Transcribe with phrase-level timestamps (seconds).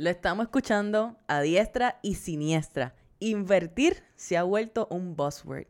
[0.00, 2.94] Lo estamos escuchando a diestra y siniestra.
[3.18, 5.66] Invertir se ha vuelto un buzzword.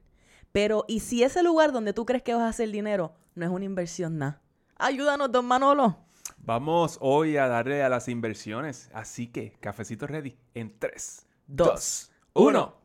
[0.53, 3.51] Pero, ¿y si ese lugar donde tú crees que vas a hacer dinero no es
[3.51, 4.41] una inversión nada?
[4.77, 5.97] Ayúdanos, don Manolo.
[6.39, 8.89] Vamos hoy a darle a las inversiones.
[8.95, 12.80] Así que, cafecito ready en 3, Dos, 2, 1.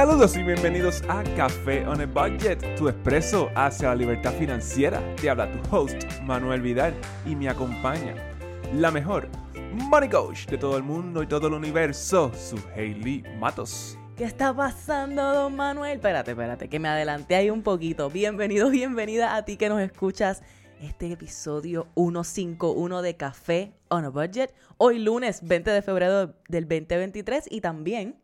[0.00, 5.02] Saludos y bienvenidos a Café on a Budget, tu expreso hacia la libertad financiera.
[5.16, 6.94] Te habla tu host, Manuel Vidal,
[7.26, 8.14] y me acompaña
[8.72, 9.28] la mejor
[9.70, 13.98] money coach de todo el mundo y todo el universo, su Hailey Matos.
[14.16, 15.96] ¿Qué está pasando, don Manuel?
[15.96, 18.08] Espérate, espérate, que me adelanté ahí un poquito.
[18.08, 20.42] Bienvenido, bienvenida a ti que nos escuchas.
[20.80, 24.54] Este episodio 151 de Café on a Budget.
[24.78, 28.16] Hoy lunes 20 de febrero del 2023 y también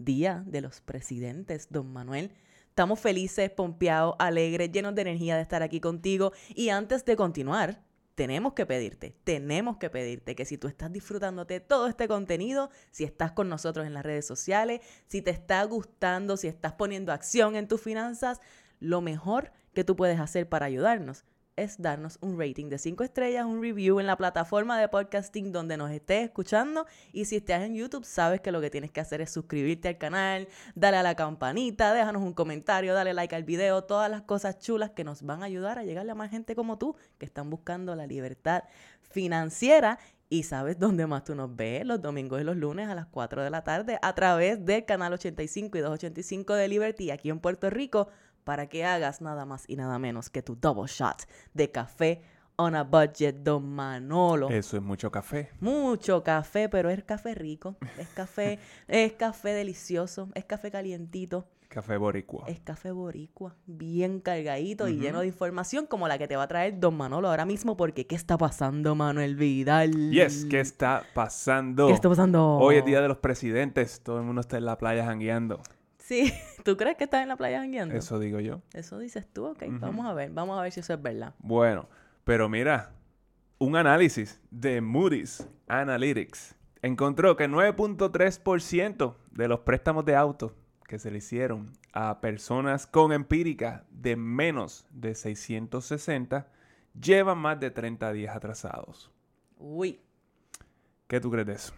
[0.00, 2.32] Día de los Presidentes, don Manuel.
[2.68, 6.32] Estamos felices, pompeados, alegres, llenos de energía de estar aquí contigo.
[6.54, 7.82] Y antes de continuar,
[8.14, 13.04] tenemos que pedirte, tenemos que pedirte que si tú estás disfrutándote todo este contenido, si
[13.04, 17.54] estás con nosotros en las redes sociales, si te está gustando, si estás poniendo acción
[17.54, 18.40] en tus finanzas,
[18.78, 21.24] lo mejor que tú puedes hacer para ayudarnos
[21.60, 25.76] es darnos un rating de 5 estrellas, un review en la plataforma de podcasting donde
[25.76, 26.86] nos estés escuchando.
[27.12, 29.98] Y si estás en YouTube, sabes que lo que tienes que hacer es suscribirte al
[29.98, 34.58] canal, darle a la campanita, déjanos un comentario, dale like al video, todas las cosas
[34.58, 37.50] chulas que nos van a ayudar a llegarle a más gente como tú que están
[37.50, 38.64] buscando la libertad
[39.02, 39.98] financiera.
[40.32, 43.42] Y sabes dónde más tú nos ves los domingos y los lunes a las 4
[43.42, 47.68] de la tarde a través del canal 85 y 285 de Liberty aquí en Puerto
[47.68, 48.08] Rico
[48.44, 51.22] para que hagas nada más y nada menos que tu double shot
[51.54, 52.22] de café
[52.56, 54.50] on a budget, don Manolo.
[54.50, 55.50] Eso es mucho café.
[55.60, 61.96] Mucho café, pero es café rico, es café, es café delicioso, es café calientito, Café
[61.98, 62.46] boricua.
[62.48, 66.48] es café boricua, bien cargadito y lleno de información como la que te va a
[66.48, 70.10] traer don Manolo ahora mismo, porque ¿qué está pasando, Manuel Vidal?
[70.10, 71.86] Yes, ¿qué está pasando?
[71.86, 72.56] ¿Qué está pasando?
[72.56, 74.00] Hoy es Día de los Presidentes.
[74.02, 75.62] Todo el mundo está en la playa jangueando.
[76.10, 76.34] Sí,
[76.64, 77.94] ¿tú crees que estás en la playa jangueando?
[77.94, 78.62] Eso digo yo.
[78.72, 81.36] Eso dices tú, ok, vamos a ver, vamos a ver si eso es verdad.
[81.38, 81.88] Bueno,
[82.24, 82.90] pero mira,
[83.58, 90.52] un análisis de Moody's Analytics encontró que 9.3% de los préstamos de auto
[90.88, 96.48] que se le hicieron a personas con empírica de menos de 660
[97.00, 99.12] llevan más de 30 días atrasados.
[99.58, 100.00] Uy,
[101.06, 101.72] ¿Qué tú crees de eso?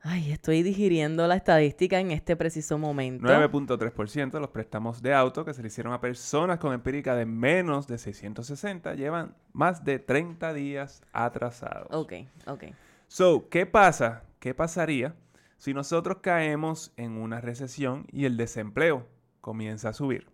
[0.00, 3.26] Ay, estoy digiriendo la estadística en este preciso momento.
[3.26, 7.26] 9.3% de los préstamos de auto que se le hicieron a personas con empírica de
[7.26, 11.88] menos de 660 llevan más de 30 días atrasados.
[11.90, 12.12] Ok,
[12.46, 12.64] ok.
[13.08, 14.22] So, ¿qué pasa?
[14.38, 15.14] ¿Qué pasaría
[15.56, 19.06] si nosotros caemos en una recesión y el desempleo
[19.40, 20.28] comienza a subir?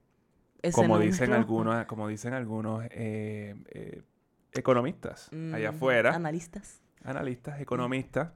[0.73, 4.03] Como dicen algunos, como dicen algunos eh, eh,
[4.53, 6.81] economistas allá Mm, afuera, Analistas.
[7.05, 8.31] Analistas, economistas,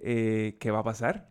[0.00, 1.28] eh, ¿qué va a pasar?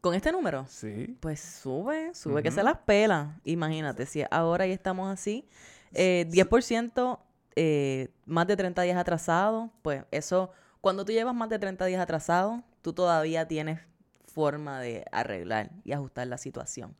[0.00, 1.16] Con este número, Sí.
[1.20, 3.38] pues sube, sube que se las pela.
[3.44, 5.48] Imagínate, si ahora ya estamos así,
[5.92, 7.20] eh, 10%,
[7.54, 12.00] eh, más de 30 días atrasados, pues eso, cuando tú llevas más de 30 días
[12.00, 13.80] atrasados, tú todavía tienes
[14.26, 16.96] forma de arreglar y ajustar la situación,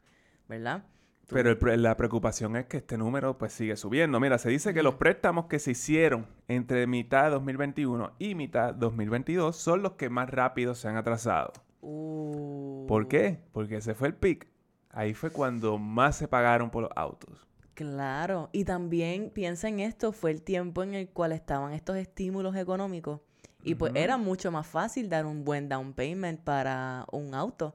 [0.48, 0.84] ¿verdad?
[1.32, 4.20] Pero el la preocupación es que este número pues sigue subiendo.
[4.20, 8.74] Mira, se dice que los préstamos que se hicieron entre mitad de 2021 y mitad
[8.74, 11.52] de 2022 son los que más rápido se han atrasado.
[11.80, 13.40] Uh, ¿Por qué?
[13.52, 14.46] Porque ese fue el pic.
[14.90, 17.48] Ahí fue cuando más se pagaron por los autos.
[17.74, 22.54] Claro, y también piensa en esto, fue el tiempo en el cual estaban estos estímulos
[22.54, 23.20] económicos
[23.64, 27.74] y pues era mucho más fácil dar un buen down payment para un auto.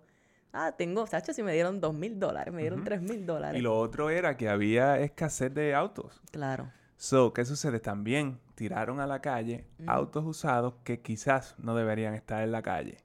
[0.54, 3.60] Ah, tengo, Sacho, si me dieron dos mil dólares, me dieron tres mil dólares.
[3.60, 6.22] Y lo otro era que había escasez de autos.
[6.32, 6.72] Claro.
[6.96, 7.80] So, ¿qué sucede?
[7.80, 12.98] También tiraron a la calle autos usados que quizás no deberían estar en la calle.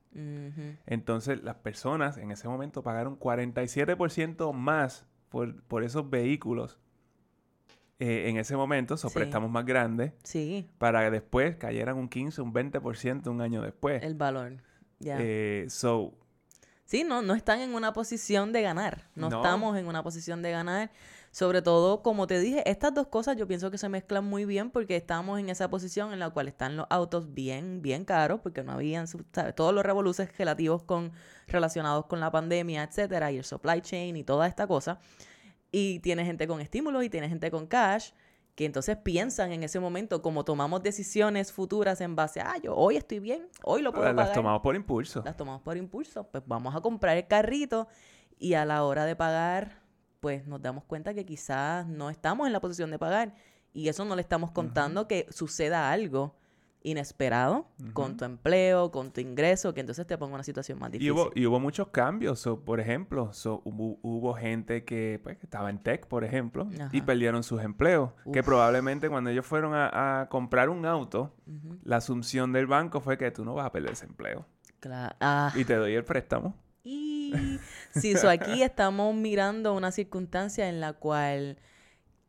[0.87, 6.79] Entonces, las personas en ese momento pagaron 47% más por, por esos vehículos
[7.99, 9.19] eh, en ese momento, esos Sí.
[9.19, 14.03] préstamos más grandes, Sí, para que después cayeran un 15, un 20% un año después.
[14.03, 14.55] el valor.
[14.99, 15.19] Ya.
[15.21, 16.13] Eh, so,
[16.85, 19.09] Sí, no, no están en una posición de ganar.
[19.15, 19.37] No, No.
[19.37, 20.91] estamos en una posición de ganar.
[21.31, 24.71] Sobre todo, como te dije, estas dos cosas yo pienso que se mezclan muy bien
[24.71, 28.63] porque estamos en esa posición en la cual están los autos bien, bien caros, porque
[28.63, 29.07] no habían,
[29.57, 31.13] todos los revoluces relativos con,
[31.47, 34.99] relacionados con la pandemia, etcétera, y el supply chain y toda esta cosa.
[35.71, 38.11] Y tiene gente con estímulos y tiene gente con cash
[38.55, 42.75] que entonces piensan en ese momento como tomamos decisiones futuras en base a, ah, yo
[42.75, 45.23] hoy estoy bien, hoy lo puedo las pagar tomamos por impulso.
[45.25, 46.25] las tomamos por impulso.
[46.25, 47.89] Pues vamos a comprar el carrito
[48.39, 49.81] y a la hora de pagar,
[50.21, 53.35] pues nos damos cuenta que quizás no estamos en la posición de pagar
[53.73, 56.37] y eso no le estamos contando que suceda algo
[56.85, 60.91] inesperado con tu empleo, con tu ingreso, que entonces te ponga en una situación más
[60.91, 61.13] Y difícil.
[61.13, 62.41] hubo, y hubo muchos cambios.
[62.41, 66.69] So, por ejemplo, so, hubo, hubo gente que, pues, que estaba en tech, por ejemplo,
[66.93, 68.11] y perdieron sus empleos.
[68.33, 71.35] Que probablemente cuando ellos fueron a, a comprar un auto,
[71.85, 74.47] la asunción del banco fue que tú no vas a perder ese empleo.
[74.81, 76.55] Cla- ah, Y te doy el préstamo.
[76.85, 77.59] y
[77.95, 81.59] sí, so aquí estamos mirando una circunstancia en la cual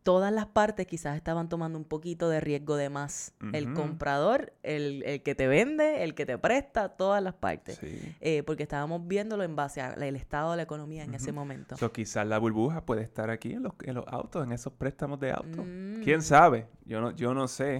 [0.03, 3.33] todas las partes quizás estaban tomando un poquito de riesgo de más.
[3.53, 7.77] El comprador, el, el que te vende, el que te presta, todas las partes.
[7.77, 8.15] Sí.
[8.21, 11.77] Eh, porque estábamos viéndolo en base al estado de la economía en ese momento.
[11.77, 15.19] So, quizás la burbuja puede estar aquí en los, en los autos, en esos préstamos
[15.19, 15.63] de auto.
[15.63, 16.03] Mm.
[16.03, 16.67] ¿Quién sabe?
[16.85, 17.79] Yo no, yo no sé.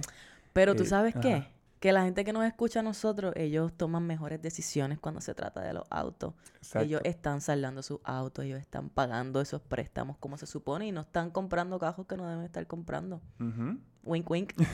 [0.52, 1.34] Pero tú Eh, sabes qué?
[1.34, 1.50] ajá.
[1.84, 5.60] Que la gente que nos escucha a nosotros, ellos toman mejores decisiones cuando se trata
[5.60, 6.32] de los autos.
[6.56, 6.86] Exacto.
[6.86, 11.02] Ellos están saldando sus autos, ellos están pagando esos préstamos como se supone y no
[11.02, 13.20] están comprando cajos que no deben estar comprando.
[13.38, 13.76] Ujú.
[14.02, 14.54] Wink, wink.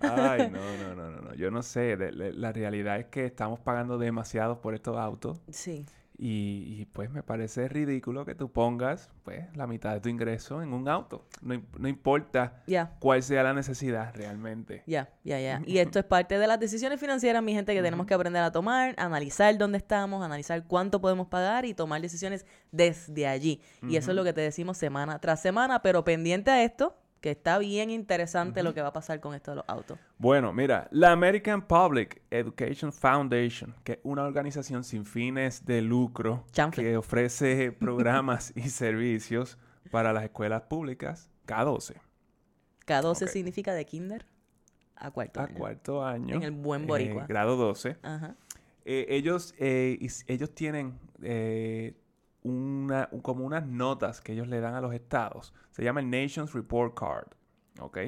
[0.00, 1.34] Ay, no, no, no, no, no.
[1.34, 1.94] Yo no sé.
[2.12, 5.42] La realidad es que estamos pagando demasiado por estos autos.
[5.50, 5.84] Sí.
[6.20, 10.62] Y, y, pues me parece ridículo que tú pongas pues la mitad de tu ingreso
[10.62, 11.24] en un auto.
[11.42, 12.64] No, no importa
[12.98, 14.82] cuál sea la necesidad realmente.
[14.84, 15.62] ya, ya, ya.
[15.64, 18.50] Y esto es parte de las decisiones financieras, mi gente, que tenemos que aprender a
[18.50, 23.60] tomar, analizar dónde estamos, analizar cuánto podemos pagar y tomar decisiones desde allí.
[23.82, 27.30] Y eso es lo que te decimos semana tras semana, pero pendiente a esto, que
[27.32, 29.98] está bien interesante lo que va a pasar con esto de los autos.
[30.18, 36.44] Bueno, mira, la American Public Education Foundation, que es una organización sin fines de lucro
[36.52, 36.84] Chanfle.
[36.84, 39.58] que ofrece programas y servicios
[39.90, 41.94] para las escuelas públicas K12
[42.86, 43.28] K12 Ok.
[43.28, 44.26] significa de kinder
[44.96, 45.54] a cuarto a año.
[45.58, 46.36] cuarto año.
[46.36, 47.26] En el buen eh, boricua.
[47.26, 47.96] grado 12.
[48.02, 48.36] Ajá.
[48.84, 51.94] Eh, ellos, eh, ellos tienen eh,
[52.42, 55.54] una, un- como unas notas que ellos le dan a los estados.
[55.70, 57.28] Se llama el Nations Report Card.
[57.80, 57.98] ¿Ok?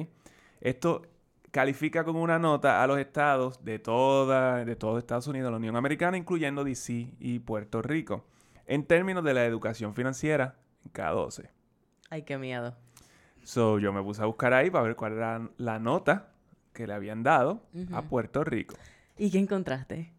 [0.59, 1.03] Esto
[1.51, 5.75] califica con una nota a los estados de toda, de todo Estados Unidos, la Unión
[5.75, 8.25] Americana, incluyendo DC y Puerto Rico,
[8.67, 10.55] en términos de la educación financiera
[10.85, 11.49] en K12.
[12.09, 12.75] Ay, qué miedo.
[13.43, 16.31] So, yo me puse a buscar ahí para ver cuál era la nota
[16.73, 17.63] que le habían dado
[17.93, 18.01] a.
[18.03, 18.75] Puerto Rico.
[19.17, 20.13] ¿Y qué encontraste?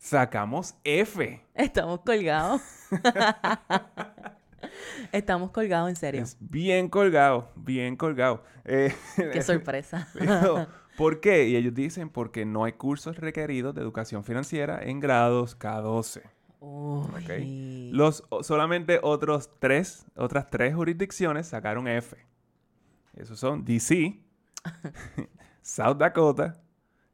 [0.00, 1.44] Sacamos F.
[1.54, 2.62] Estamos colgados.
[5.12, 6.22] Estamos colgados, en serio.
[6.22, 8.42] Es bien colgado, bien colgado.
[8.64, 10.08] Eh, Qué sorpresa.
[10.18, 10.66] digo,
[10.96, 11.48] ¿Por qué?
[11.48, 16.22] Y ellos dicen porque no hay cursos requeridos de educación financiera en grados K12.
[16.60, 17.90] Uy.
[17.92, 22.16] Los solamente otros tres, otras tres jurisdicciones sacaron F.
[23.14, 24.18] Esos son DC,
[25.62, 26.58] South Dakota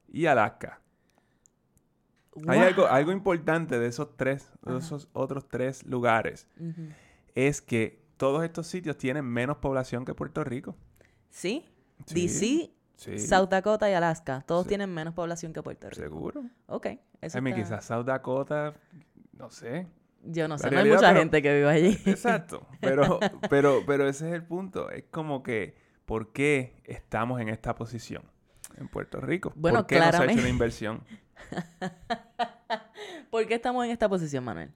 [0.09, 0.81] y Alaska.
[2.47, 4.79] Hay algo, algo importante de esos tres, de Ajá.
[4.79, 6.47] esos otros tres lugares,
[7.35, 10.75] es que todos estos sitios tienen menos población que Puerto Rico.
[11.31, 11.65] ¿Sí?
[12.07, 14.43] Sí, DC, Sí, South Dakota y Alaska.
[14.47, 14.69] Todos Sí.
[14.71, 16.01] tienen menos población que Puerto Rico.
[16.01, 16.45] seguro.
[16.67, 16.87] Ok.
[17.21, 18.75] Eso I mean, está- quizás South Dakota,
[19.35, 19.87] no sé.
[20.23, 20.71] Yo no la sé.
[20.71, 21.99] No hay mucha pero- gente que vive allí.
[22.07, 22.67] Exacto.
[22.81, 24.91] Pero, pero, pero ese es el punto.
[24.91, 28.23] Es como que, ¿por qué estamos en esta posición
[28.79, 29.53] en Puerto Rico?
[29.57, 30.41] Bueno, ¿Por qué no se ha hecho claramente.
[30.43, 31.03] una inversión?
[33.31, 34.71] ¿Por qué estamos en esta posición, Manuel?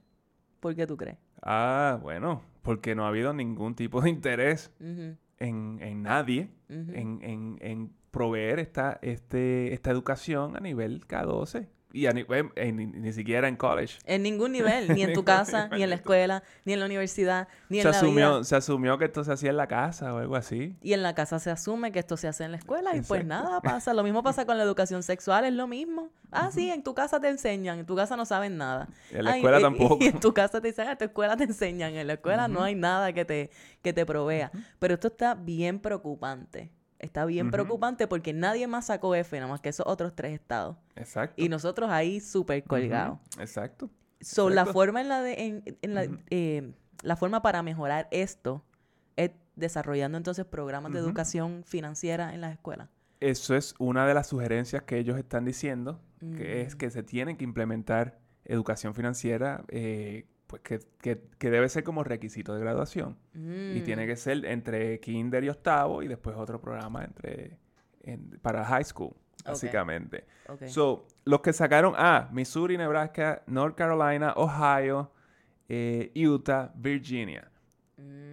[0.59, 1.17] ¿Por qué tú crees?
[1.41, 7.57] Ah, bueno, porque no ha habido ningún tipo de interés en, en nadie en, en-
[7.61, 11.67] en proveer esta, este, esta educación a nivel K12.
[11.93, 13.99] Y a nivel, en- ni, siquiera en college.
[14.05, 17.47] En ningún nivel, ni en tu casa, ni en la escuela, ni en la universidad,
[17.69, 18.43] ni en Se la asumió, vida.
[18.45, 20.77] se asumió que esto se hacía en la casa o algo así.
[20.81, 23.21] Y en la casa se asume que esto se hace en la escuela y pues
[23.21, 23.27] Exacto.
[23.27, 23.93] nada pasa.
[23.93, 26.09] Lo mismo pasa con la educación sexual, es lo mismo.
[26.31, 28.87] Ah, sí, en tu casa te enseñan, en tu casa no saben nada.
[29.11, 29.97] En la Ay, escuela y- tampoco.
[29.99, 32.47] Y en tu casa te dicen, ah, en tu escuela te enseñan, en la escuela
[32.47, 32.63] no Ujú.
[32.67, 33.49] hay nada que te,
[33.81, 34.49] que te provea.
[34.79, 36.71] Pero esto está bien preocupante.
[37.01, 40.77] Está bien preocupante porque nadie más sacó F, nada más que esos otros tres estados.
[40.95, 41.41] Exacto.
[41.41, 43.17] Y nosotros ahí súper colgados.
[43.39, 43.89] Exacto.
[44.19, 48.63] So, la forma en la de, en, en la, eh, la forma para mejorar esto
[49.15, 52.87] es desarrollando entonces programas de educación financiera en las escuelas.
[53.19, 56.77] Eso es una de las sugerencias que ellos están diciendo, que es Mm.
[56.77, 62.03] que se tiene que implementar educación financiera, eh, pues que, que- que debe ser como
[62.03, 63.17] requisito de graduación.
[63.33, 63.83] Y Mm.
[63.83, 67.57] tiene que ser entre kinder y octavo y después otro programa entre
[68.03, 69.15] en- para high school,
[69.45, 70.25] básicamente.
[70.47, 70.65] Ok.
[70.67, 75.11] So, los que sacaron A, Missouri, Nebraska, North Carolina, Ohio,
[75.69, 77.47] eh, Utah, Virginia.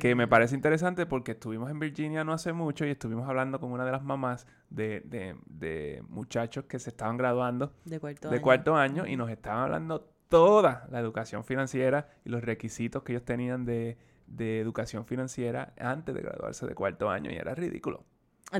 [0.00, 0.28] Que me Mm.
[0.30, 3.92] parece interesante porque estuvimos en Virginia no hace mucho y estuvimos hablando con una de
[3.92, 8.42] las mamás de, de- de muchachos que se estaban graduando de cuarto de año.
[8.42, 13.24] cuarto año y nos estaban hablando toda la educación financiera y los requisitos que ellos
[13.24, 18.04] tenían de, de educación financiera antes de graduarse de cuarto año y era ridículo.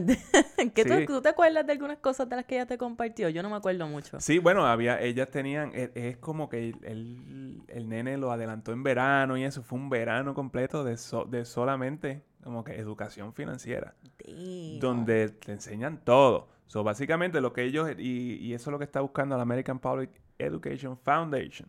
[0.75, 1.07] ¿Qué tú- Sí.
[1.07, 3.29] tú, te acuerdas de algunas cosas de las que ella te compartió?
[3.31, 4.21] Yo no me acuerdo mucho.
[4.21, 8.73] Sí, bueno, había, ellas tenían, e- es, como que el, el- el nene lo adelantó
[8.73, 13.33] en verano y eso fue un verano completo de, so- de solamente como que educación
[13.33, 13.95] financiera,
[14.27, 14.79] Damn.
[14.79, 16.49] donde te enseñan todo.
[16.69, 19.79] So, básicamente lo que ellos, y, y eso es lo que está buscando la American
[19.79, 21.69] Public Education Foundation,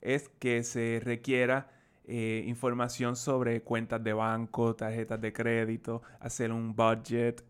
[0.00, 1.70] es que se requiera
[2.08, 7.42] eh, información sobre cuentas de banco, tarjetas de crédito, hacer un budget.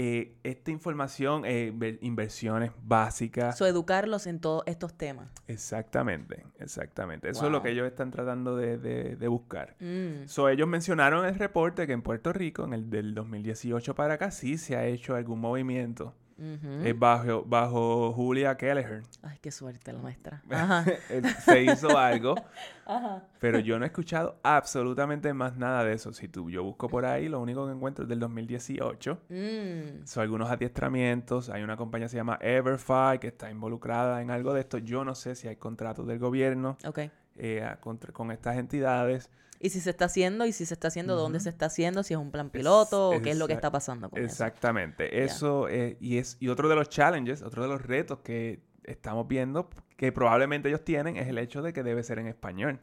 [0.00, 3.58] Eh, esta información, eh, inver- inversiones básicas.
[3.58, 5.28] So, educarlos en todos estos temas.
[5.48, 7.28] Exactamente, exactamente.
[7.30, 9.74] Eso es lo que ellos están tratando de, de- de buscar.
[9.80, 10.28] Mm.
[10.28, 14.30] So, ellos mencionaron el reporte que en Puerto Rico, en el del 2018 para acá,
[14.30, 16.84] sí se ha hecho algún movimiento Ujú.
[16.86, 19.02] eh, bajo, bajo Julia Kelleher.
[19.22, 20.42] Ay, qué suerte la nuestra.
[20.50, 20.84] Ajá.
[21.10, 22.34] Eh, se hizo algo,
[22.86, 23.24] Ajá.
[23.40, 26.12] pero yo no he escuchado absolutamente más nada de eso.
[26.12, 29.18] Si tú, yo busco por ahí, lo único que encuentro es del 2018.
[29.28, 30.04] Mm.
[30.06, 31.50] Son algunos adiestramientos.
[31.50, 34.78] Hay una compañía que se llama Everfi que está involucrada en algo de esto.
[34.78, 37.00] Yo no sé si hay contratos del gobierno Ok.
[37.38, 39.30] Eh, a- contra- con estas entidades.
[39.60, 42.14] Y si se está haciendo, y si se está haciendo, dónde se está haciendo, si
[42.14, 44.26] es un plan piloto, o qué es lo que está pasando con eso.
[44.26, 45.24] Exactamente.
[45.24, 49.26] Eso, eh, y, es, y otro de los challenges, otro de los retos que estamos
[49.26, 52.80] viendo, que probablemente ellos tienen, es el hecho de que debe ser en español.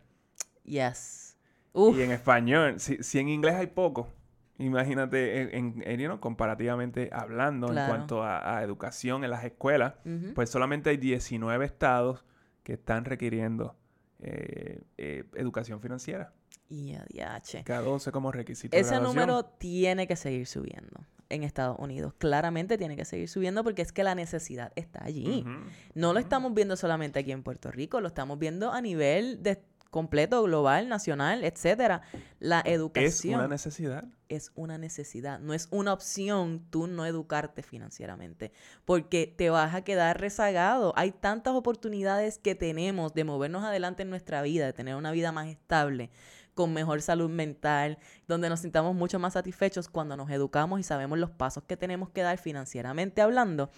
[0.63, 1.37] Yes.
[1.71, 1.97] Uf.
[1.97, 4.09] Y en español, si, si en inglés hay poco,
[4.57, 7.81] imagínate, en, en- en, you know, comparativamente hablando Claro.
[7.93, 9.93] en cuanto a, a educación en las escuelas,
[10.33, 12.25] pues solamente hay 19 estados
[12.63, 13.75] que están requiriendo
[14.19, 16.33] eh, eh, educación financiera.
[16.69, 17.63] Y a diache.
[17.63, 18.75] Cada 12 como requisito.
[18.75, 22.13] Ese número tiene que seguir subiendo en Estados Unidos.
[22.17, 25.45] Claramente tiene que seguir subiendo porque es que la necesidad está allí.
[25.93, 29.61] No lo estamos viendo solamente aquí en Puerto Rico, lo estamos viendo a nivel de
[29.95, 32.01] completo, global, nacional, etcétera.
[32.41, 34.03] La Es educación una necesidad.
[34.27, 38.51] es una necesidad, no es una opción tú no educarte financieramente,
[38.83, 40.91] porque te vas a quedar rezagado.
[40.97, 45.31] Hay tantas oportunidades que tenemos de movernos adelante en nuestra vida, de tener una vida
[45.31, 46.09] más estable,
[46.55, 47.97] con mejor salud mental,
[48.27, 52.09] donde nos sintamos mucho más satisfechos cuando nos educamos y sabemos los pasos que tenemos
[52.09, 53.69] que dar financieramente hablando.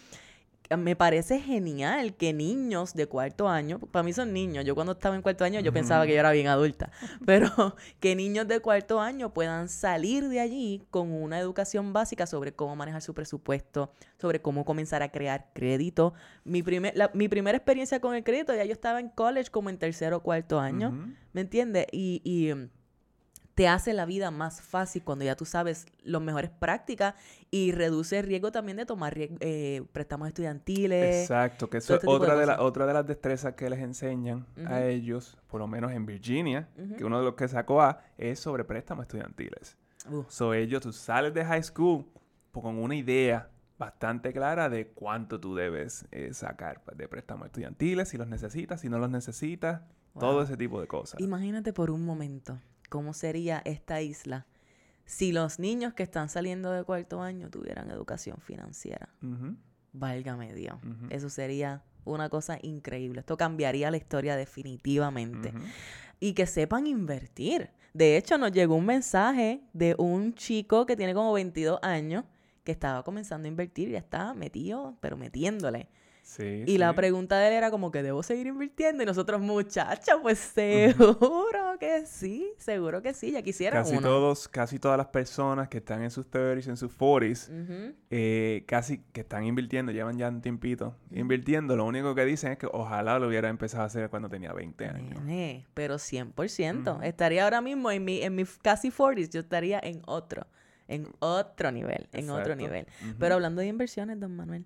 [0.76, 5.16] Me parece genial que niños de cuarto año, para mí son niños, yo cuando estaba
[5.16, 6.92] en cuarto año yo pensaba que yo era bien adulta,
[7.26, 12.52] pero que niños de cuarto año puedan salir de allí con una educación básica sobre
[12.54, 16.14] cómo manejar su presupuesto, sobre cómo comenzar a crear crédito.
[16.44, 19.70] Mi, primer, la- mi primera experiencia con el crédito, ya yo estaba en college como
[19.70, 20.92] en tercero o cuarto año.
[21.34, 21.86] ¿me entiendes?
[21.92, 22.70] Y, y, mm,
[23.58, 27.16] te hace la vida más fácil cuando ya tú sabes las mejores prácticas
[27.50, 31.22] y reduce el riesgo también de tomar eh, préstamos estudiantiles.
[31.24, 33.68] Exacto, que eso es este tipo de otra de, la- otra de las destrezas que
[33.68, 37.82] les enseñan a ellos, por lo menos en Virginia, que uno de los que sacó
[37.82, 39.76] A es sobre préstamos estudiantiles.
[40.08, 42.06] Uh, So ellos, tú sales de high school
[42.52, 43.50] con una idea
[43.80, 48.90] bastante clara de cuánto tú debes eh, sacar de préstamos estudiantiles, si los necesitas, si
[48.90, 49.82] no los necesitas,
[50.20, 51.20] todo ese tipo de cosas.
[51.20, 52.60] Imagínate por un momento
[52.90, 54.46] cómo sería esta isla
[55.06, 59.10] si los niños que están saliendo de cuarto año tuvieran educación financiera.
[59.24, 59.56] Ujú,
[59.94, 60.78] Válgame Dios.
[61.10, 63.22] Eso sería una cosa increíble.
[63.22, 65.54] Esto cambiaría la historia definitivamente.
[66.20, 67.70] Y que sepan invertir.
[67.94, 72.26] De hecho, nos llegó un mensaje de un chico que tiene como 22 años
[72.64, 75.88] que estaba comenzando a invertir y ya estaba metido, pero metiéndole.
[76.28, 79.02] Sí, Y la pregunta de él era como que debo seguir invirtiendo.
[79.02, 84.02] Y nosotros, muchacha, pues seguro que sí, seguro que sí, ya quisiera Casi uno.
[84.10, 87.96] todos, casi todas las personas que están en sus 30s, en sus 40s, Ujú.
[88.10, 92.58] eh, casi que están invirtiendo, llevan ya un tiempito invirtiendo, lo único que dicen es
[92.58, 95.24] que ojalá lo hubiera empezado a hacer cuando tenía 20 años.
[95.24, 96.92] Nene, pero 100%.
[96.96, 97.04] Ujú.
[97.04, 100.46] Estaría ahora mismo en mi, en mi casi 40s, yo estaría en otro,
[100.90, 102.86] en otro nivel, en otro nivel.
[103.18, 104.66] Pero hablando de inversiones, don Manuel,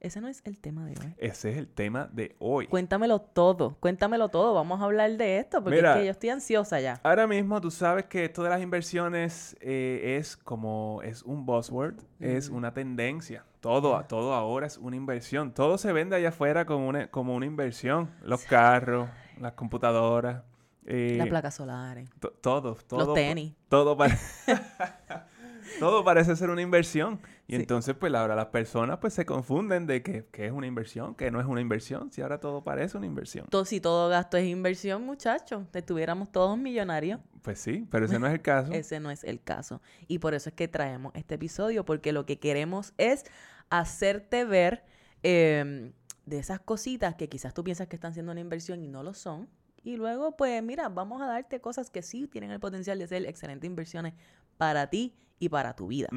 [0.00, 1.14] ese no es el tema de hoy.
[1.18, 2.66] Ese es el tema de hoy.
[2.66, 4.54] Cuéntamelo todo, cuéntamelo todo.
[4.54, 5.92] Vamos a hablar de esto porque Mira.
[5.94, 7.00] es que yo estoy ansiosa ya.
[7.02, 11.96] Ahora mismo tú sabes que esto de las inversiones eh, es como, es un buzzword,
[12.20, 13.44] es una tendencia.
[13.60, 15.52] Todo, todo ahora es una inversión.
[15.52, 18.10] Todo se vende allá afuera como una, como una inversión.
[18.22, 19.08] Los carros,
[19.40, 20.42] las computadoras,
[20.84, 23.06] eh, Las placas solares, to- todo, todo.
[23.06, 23.54] los tenis.
[23.68, 24.16] Todo, pare-
[25.78, 27.20] todo parece ser una inversión.
[27.46, 27.60] Y Sí.
[27.62, 31.30] entonces, pues ahora las personas pues se confunden de que, que es una inversión, que
[31.30, 33.46] no es una inversión, si ahora todo parece una inversión.
[33.48, 37.20] To- si todo gasto es inversión, muchachos, estuviéramos todos millonarios.
[37.42, 38.72] Pues sí, pero ese no es el caso.
[38.72, 39.80] Ese no es el caso.
[40.08, 43.24] Y por eso es que traemos este episodio, porque lo que queremos es
[43.70, 44.84] hacerte ver
[45.22, 45.92] em,
[46.24, 49.14] de esas cositas que quizás tú piensas que están siendo una inversión y no lo
[49.14, 49.48] son.
[49.82, 53.24] Y luego, pues mira, vamos a darte cosas que sí tienen el potencial de ser
[53.26, 54.14] excelentes inversiones
[54.56, 56.08] para ti y para tu vida.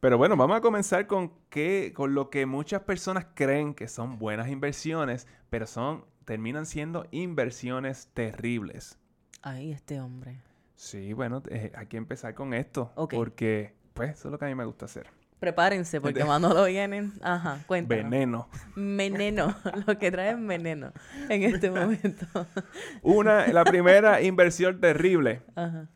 [0.00, 4.18] Pero bueno, vamos a comenzar con que, con lo que muchas personas creen que son
[4.18, 8.98] buenas inversiones, pero son, terminan siendo inversiones terribles.
[9.42, 10.40] Ay, este hombre.
[10.74, 12.92] Sí, bueno, eh, hay que empezar con esto.
[12.94, 13.14] Ok.
[13.14, 15.08] Porque, pues, eso es lo que a mí me gusta hacer.
[15.38, 17.10] Prepárense porque Manolo viene.
[17.22, 18.10] Ajá, cuéntanos.
[18.10, 18.48] Veneno.
[18.76, 19.56] Veneno.
[19.86, 20.92] Lo que trae es veneno
[21.28, 22.26] en este momento.
[23.02, 25.88] Una, la primera inversión terrible, Ajá.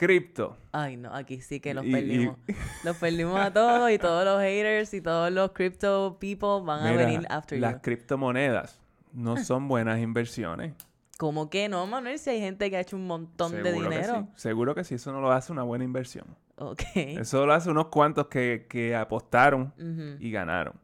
[0.00, 0.56] Cripto.
[0.72, 2.36] Ay, no, aquí sí que los Y- y- perdimos.
[2.84, 6.92] Los perdimos a todos y todos los haters y todos los crypto people van a
[6.92, 7.80] venir after las you.
[7.82, 8.80] criptomonedas
[9.12, 10.72] no son buenas inversiones.
[11.18, 12.18] ¿Cómo que no, Manuel?
[12.18, 14.14] Si hay gente que ha hecho un montón de Seguro que dinero.
[14.34, 14.40] sí.
[14.40, 16.24] Seguro que sí, eso no lo hace una buena inversión.
[16.56, 16.80] Ok.
[16.94, 19.74] Eso lo hace unos cuantos que, que apostaron
[20.18, 20.74] y ganaron.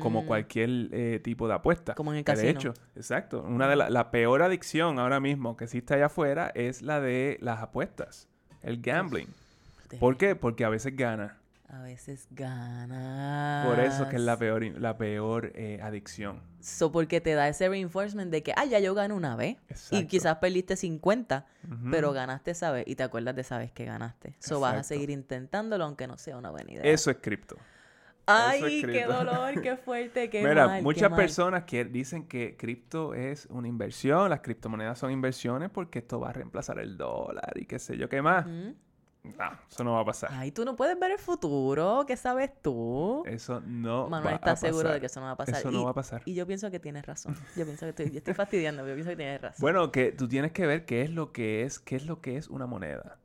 [0.00, 0.26] Como Mm.
[0.26, 1.94] cualquier eh, tipo de apuesta.
[1.94, 2.44] Como en el casino.
[2.46, 3.42] De hecho, exacto.
[3.42, 7.38] Una de la, la peor adicción ahora mismo que existe allá afuera es la de
[7.40, 8.28] las apuestas.
[8.66, 9.28] El gambling.
[10.00, 10.34] ¿Por qué?
[10.34, 11.36] Porque a veces gana.
[11.68, 13.64] A veces ganas.
[13.64, 16.40] Por eso es que es la peor, la peor eh, adicción.
[16.60, 19.56] So, porque te da ese reinforcement de que, ah, ya yo gané una vez.
[19.92, 21.90] Y quizás perdiste 50, Ujú.
[21.92, 22.84] pero ganaste esa vez.
[22.88, 24.34] Y te acuerdas de esa vez que ganaste.
[24.40, 26.82] So, vas a seguir intentándolo aunque no sea una buena idea.
[26.82, 27.56] Eso es cripto.
[28.26, 31.16] Ay, es qué dolor, qué fuerte, qué Mira, mal, qué muchas mal.
[31.20, 36.30] personas que dicen que cripto es una inversión, las criptomonedas son inversiones porque esto va
[36.30, 38.46] a reemplazar el dólar y qué sé yo qué más.
[38.46, 40.30] No, eso no va a pasar.
[40.32, 42.04] Ay, tú no puedes ver el futuro.
[42.06, 43.24] ¿Qué sabes tú?
[43.26, 45.00] Eso no Manuel va está a seguro de pasar.
[45.00, 45.54] que eso no va a pasar.
[45.56, 46.22] Eso y, no va a pasar.
[46.24, 47.34] y yo pienso que tienes razón.
[47.56, 49.60] Yo pienso que estoy, yo estoy fastidiando, pero yo pienso que tienes razón.
[49.60, 52.36] Bueno, que tú tienes que ver qué es lo que es, qué es lo que
[52.36, 53.18] es una moneda.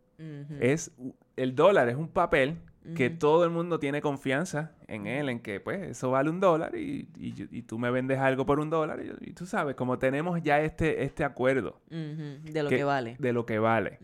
[0.59, 0.91] Es
[1.35, 2.59] el dólar es un papel
[2.95, 6.75] que todo el mundo tiene confianza en él, en que pues eso vale un dólar
[6.75, 10.59] y, y tú me vendes algo por un dólar y, tú sabes, como tenemos ya
[10.61, 13.15] este, este acuerdo De lo que, vale.
[13.19, 13.99] de lo que vale.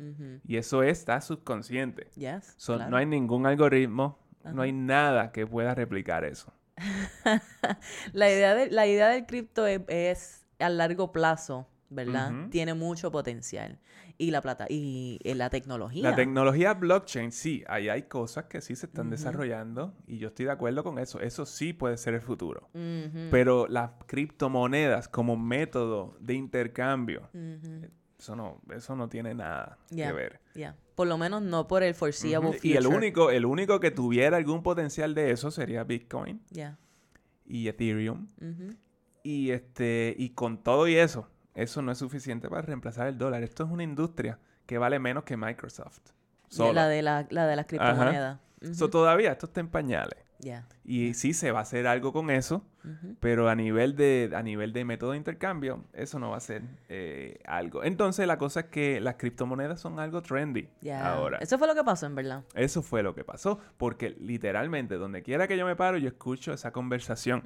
[0.45, 2.09] Y eso está subconsciente.
[2.15, 2.91] Yes, So, claro.
[2.91, 6.53] No hay ningún algoritmo, no hay nada que pueda replicar eso.
[8.13, 12.49] La idea, de, la idea del cripto es, es a largo plazo, ¿verdad?
[12.49, 13.79] Tiene mucho potencial.
[14.17, 16.09] Y la plata, y eh, la tecnología.
[16.09, 20.45] La tecnología blockchain, sí, ahí hay cosas que sí se están desarrollando y yo estoy
[20.45, 21.19] de acuerdo con eso.
[21.19, 22.69] Eso sí puede ser el futuro.
[23.31, 27.29] Pero las criptomonedas como método de intercambio,
[28.19, 30.41] eso no, eso no tiene nada que ver.
[30.55, 30.75] ya.
[30.95, 32.69] Por lo menos no por el foreseeable future.
[32.69, 36.79] Y el único, el único que tuviera algún potencial de eso sería Bitcoin Ya.
[37.45, 38.27] y Ethereum.
[39.21, 43.41] Y este, y con todo y eso, eso no es suficiente para reemplazar el dólar.
[43.41, 45.99] Esto es una industria que vale menos que Microsoft.
[46.55, 48.39] La de, la, la de las criptomonedas.
[48.61, 48.89] So, Ujú.
[48.89, 50.19] todavía esto está en pañales.
[50.39, 50.67] Ya.
[50.85, 52.63] Y sí se va a hacer algo con eso,
[53.19, 56.63] Pero a nivel de, a nivel de método de intercambio, eso no va a ser
[56.89, 57.83] eh, algo.
[57.83, 61.37] Entonces la cosa es que las criptomonedas son algo trendy ahora.
[61.39, 62.43] Eso fue lo que pasó, en verdad.
[62.53, 66.53] Eso fue lo que pasó, porque literalmente donde quiera que yo me paro, yo escucho
[66.53, 67.43] esa conversación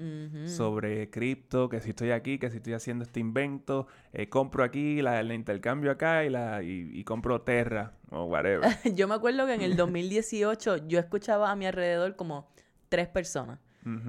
[0.48, 5.02] sobre cripto, que si estoy aquí, que si estoy haciendo este invento, eh, compro aquí,
[5.02, 8.70] la, la intercambio acá y, la, y, y compro Terra o whatever.
[8.96, 12.50] Yo me acuerdo que en el 2018 yo escuchaba a mi alrededor como
[12.90, 13.60] tres personas.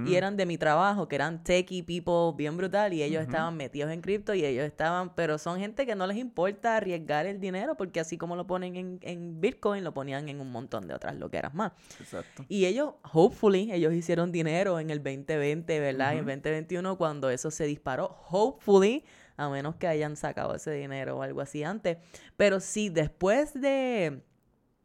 [0.04, 3.90] Y eran de mi trabajo, que eran techie people bien brutal, y ellos estaban metidos
[3.90, 7.74] en cripto y ellos estaban, pero son gente que no les importa arriesgar el dinero,
[7.76, 11.16] porque así como lo ponen en, en Bitcoin, lo ponían en un montón de otras
[11.16, 11.72] loqueras más.
[11.98, 12.44] Exacto.
[12.48, 16.12] Y ellos, hopefully, ellos hicieron dinero en el 2020, ¿verdad?
[16.12, 19.04] En el 2021, cuando eso se disparó, hopefully,
[19.36, 21.98] a menos que hayan sacado ese dinero o algo así antes.
[22.36, 24.22] Pero sí, después de,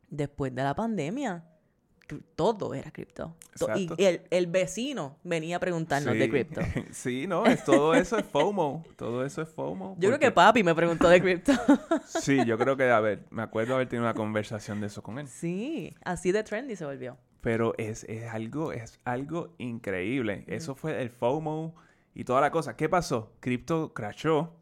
[0.10, 1.43] después de la pandemia,
[2.36, 3.36] todo era cripto.
[3.58, 6.62] To- Y el, el vecino venía a preguntarnos de cripto.
[6.91, 8.86] sí, no, es, todo eso es FOMO.
[8.96, 9.96] Todo eso es FOMO.
[10.00, 11.52] Yo creo que papi me preguntó de cripto.
[12.06, 15.20] Sí, yo creo que, a ver, me acuerdo haber tenido una conversación de eso con
[15.20, 15.28] él.
[15.28, 17.17] sí, así de trendy se volvió.
[17.41, 20.43] Pero es, es algo, es algo increíble.
[20.48, 21.76] Eso fue el FOMO
[22.13, 22.76] y toda la cosa.
[22.76, 23.34] ¿Qué pasó?
[23.39, 24.54] Cripto crashó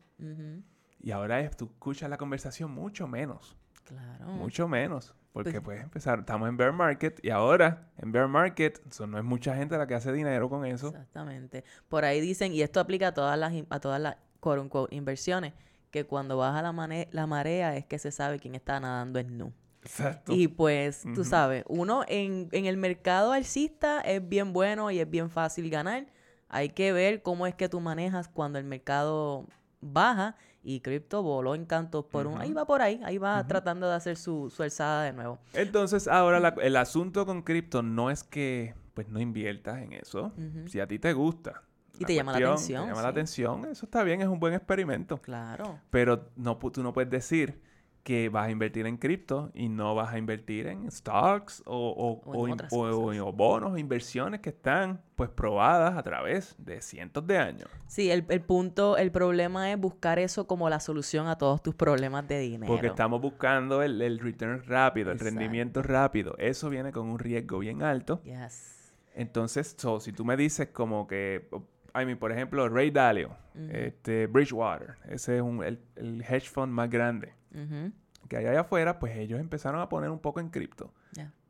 [1.02, 3.56] y ahora es- tú escuchas la conversación mucho menos.
[3.84, 4.26] Claro.
[4.28, 5.14] Mucho menos.
[5.36, 9.18] Porque Pues- puedes empezar, estamos en bear market y ahora en bear market so, no
[9.18, 10.88] es mucha gente la que hace dinero con eso.
[10.88, 11.66] Exactamente.
[11.90, 15.52] Por ahí dicen, y esto aplica a todas las, a todas las quote unquote, inversiones,
[15.92, 19.38] que cuando baja la, mane- la marea es que se sabe quién está nadando en
[19.38, 19.52] nu.
[19.82, 20.32] Exacto.
[20.34, 21.24] Y pues, tú Ujú.
[21.26, 26.06] sabes, uno en, en el mercado alcista es bien bueno y es bien fácil ganar.
[26.48, 29.46] Hay que ver cómo es que tú manejas cuando el mercado
[29.82, 30.36] baja
[30.68, 32.42] y cripto voló en cantos por un...
[32.42, 35.38] Ahí va por ahí, ahí va tratando de hacer su, su alzada de nuevo.
[35.54, 40.32] Entonces, ahora la- el asunto con cripto no es que pues no inviertas en eso.
[40.68, 41.62] Si a ti te gusta,
[42.00, 44.54] Y te llama la atención, Te llama la atención, eso está bien, es un buen
[44.54, 45.18] experimento.
[45.22, 45.80] Claro.
[45.92, 47.62] Pero no, tú no puedes decir
[48.06, 52.32] que vas a invertir en cripto y no vas a invertir en stocks o, o-
[52.32, 52.48] O
[53.12, 57.68] en o bonos inversiones que están pues probadas a través de cientos de años.
[57.88, 61.74] Sí, el, el punto, el problema es buscar eso como la solución a todos tus
[61.74, 62.72] problemas de dinero.
[62.72, 66.36] Porque estamos buscando el, el return rápido, el rendimiento rápido.
[66.38, 68.22] Eso viene con un riesgo bien alto.
[68.24, 68.94] Yes.
[69.16, 71.50] Entonces, so, si tú me dices como que,
[72.00, 73.36] I mean, por ejemplo, Ray Dalio,
[73.70, 77.92] este, Bridgewater, ese es un- el, el hedge fund más grande Ujú.
[78.28, 80.92] que allá afuera, pues ellos empezaron a poner un poco en cripto.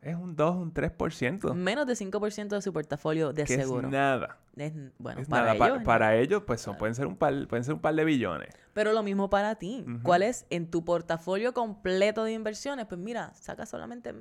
[0.01, 1.55] Es un 2, un 3%.
[1.55, 3.87] Menos de 5% de su portafolio de que seguro.
[3.87, 4.37] es nada.
[4.55, 5.57] Es, bueno, Es para nada.
[5.57, 5.83] Pa- ellos.
[5.83, 8.49] para ellos, pues son, pueden ser un par, pueden ser un par de billones.
[8.73, 9.83] Pero lo mismo para ti.
[10.03, 12.85] ¿Cuál es en tu portafolio completo de inversiones?
[12.85, 14.13] Pues mira, saca solamente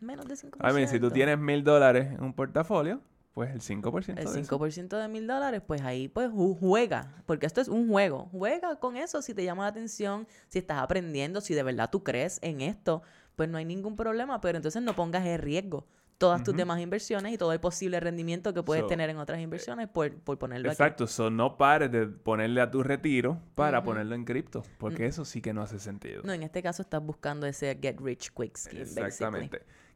[0.00, 0.70] menos de 5%.
[0.70, 3.00] I mean, si tú tienes mil dólares en un portafolio,
[3.32, 4.58] pues el 5% el de eso.
[4.58, 8.28] 5% de mil dólares, pues ahí pues ju- juega, porque esto es un juego.
[8.32, 12.02] Juega con eso si te llama la atención, si estás aprendiendo, si de verdad tú
[12.02, 13.02] crees en esto,
[13.36, 15.86] pues no hay ningún problema, pero entonces no pongas en riesgo
[16.18, 19.40] todas tus demás inversiones y todo el posible rendimiento que puedes So, tener en otras
[19.40, 20.74] inversiones por, por ponerlo aquí.
[20.74, 25.24] Exacto, so no pares de ponerle a tu retiro para ponerlo en cripto, porque eso
[25.24, 26.20] sí que no hace sentido.
[26.22, 29.50] No, en este caso estás buscando ese get rich quick scheme, basically.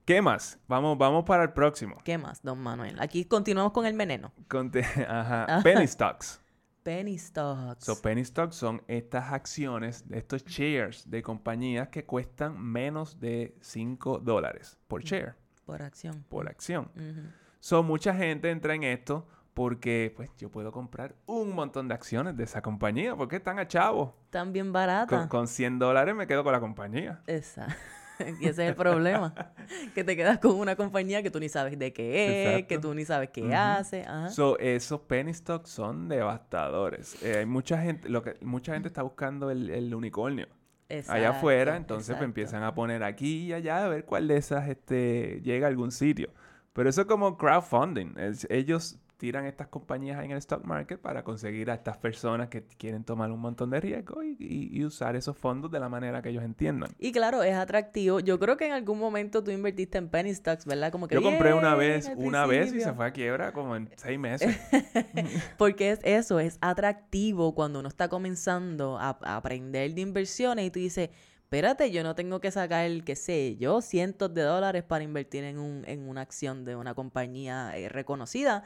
[0.05, 0.59] ¿Qué más?
[0.69, 1.97] Vamos, vamos para el próximo.
[2.05, 2.97] ¿Qué más, don Manuel?
[3.01, 4.33] Aquí continuamos con el veneno.
[4.49, 5.61] Conte- Ajá.
[5.62, 6.40] Penny stocks.
[6.83, 7.87] Penny stocks.
[7.87, 14.19] So, penny stocks son estas acciones, estos shares de compañías que cuestan menos de 5
[14.19, 16.25] dólares por share, por acción.
[16.29, 16.90] por acción.
[16.95, 17.27] Ujú.
[17.61, 22.37] So, mucha gente entra en esto porque pues yo puedo comprar un montón de acciones
[22.37, 24.14] de esa compañía porque están a chavo.
[24.27, 25.21] Están bien baratas.
[25.21, 27.23] Con, con 100 dólares me quedo con la compañía.
[27.27, 27.73] Exacto.
[28.40, 29.35] Y ese es el problema.
[29.94, 32.68] que te quedas con una compañía que tú ni sabes de qué es, Exacto.
[32.68, 33.53] que tú ni sabes qué Ujú.
[33.55, 34.03] hace.
[34.03, 34.31] Ajá.
[34.31, 37.22] So, esos penny stocks son devastadores.
[37.22, 40.48] Eh, hay mucha gente, lo que mucha gente está buscando el, el unicornio
[41.09, 42.24] allá afuera, entonces pues, exacto.
[42.24, 45.90] empiezan a poner aquí y allá a ver cuál de esas este, llega a algún
[45.90, 46.31] sitio.
[46.72, 48.18] Pero eso es como crowdfunding.
[48.18, 52.64] Es- ellos tiran estas compañías en el stock market para conseguir a estas personas que
[52.79, 56.20] quieren tomar un montón de riesgo y, y- y usar esos fondos de la manera
[56.20, 56.90] que ellos entiendan.
[56.98, 58.20] Y claro, es atractivo.
[58.20, 60.90] Yo creo que en algún momento tú invertiste en penny stocks, ¿verdad?
[60.90, 63.88] Como que Yo compré una vez, una vez y se fue a quiebra como en
[63.96, 64.57] seis meses.
[65.59, 70.70] Porque es eso, es atractivo cuando uno está comenzando a, a aprender de inversiones y
[70.70, 71.11] tú dices,
[71.42, 75.59] espérate, yo no tengo que sacar, qué sé yo, cientos de dólares para invertir en,
[75.59, 78.64] un, en una acción de una compañía eh, reconocida.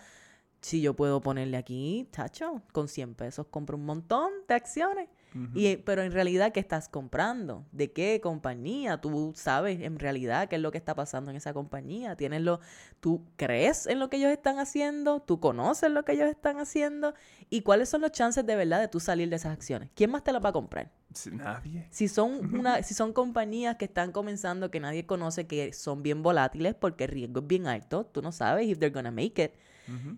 [0.60, 5.08] Si yo puedo ponerle aquí, tacho, con 100 pesos compro un montón de acciones.
[5.54, 7.64] Y, pero en realidad, ¿qué estás comprando?
[7.70, 9.00] ¿De qué compañía?
[9.00, 12.16] Tú sabes en realidad qué es lo que está pasando en esa compañía.
[12.16, 12.60] ¿Tienes lo,
[12.98, 15.20] ¿Tú crees en lo que ellos están haciendo?
[15.20, 17.14] ¿Tú conoces lo que ellos están haciendo?
[17.50, 19.90] ¿Y cuáles son los chances de verdad de tú salir de esas acciones?
[19.94, 20.90] ¿Quién más te las va a comprar?
[21.30, 21.86] Nadie.
[21.90, 26.22] Si son, una, si son compañías que están comenzando, que nadie conoce, que son bien
[26.22, 29.52] volátiles porque el riesgo es bien alto, tú no sabes if they're gonna make it.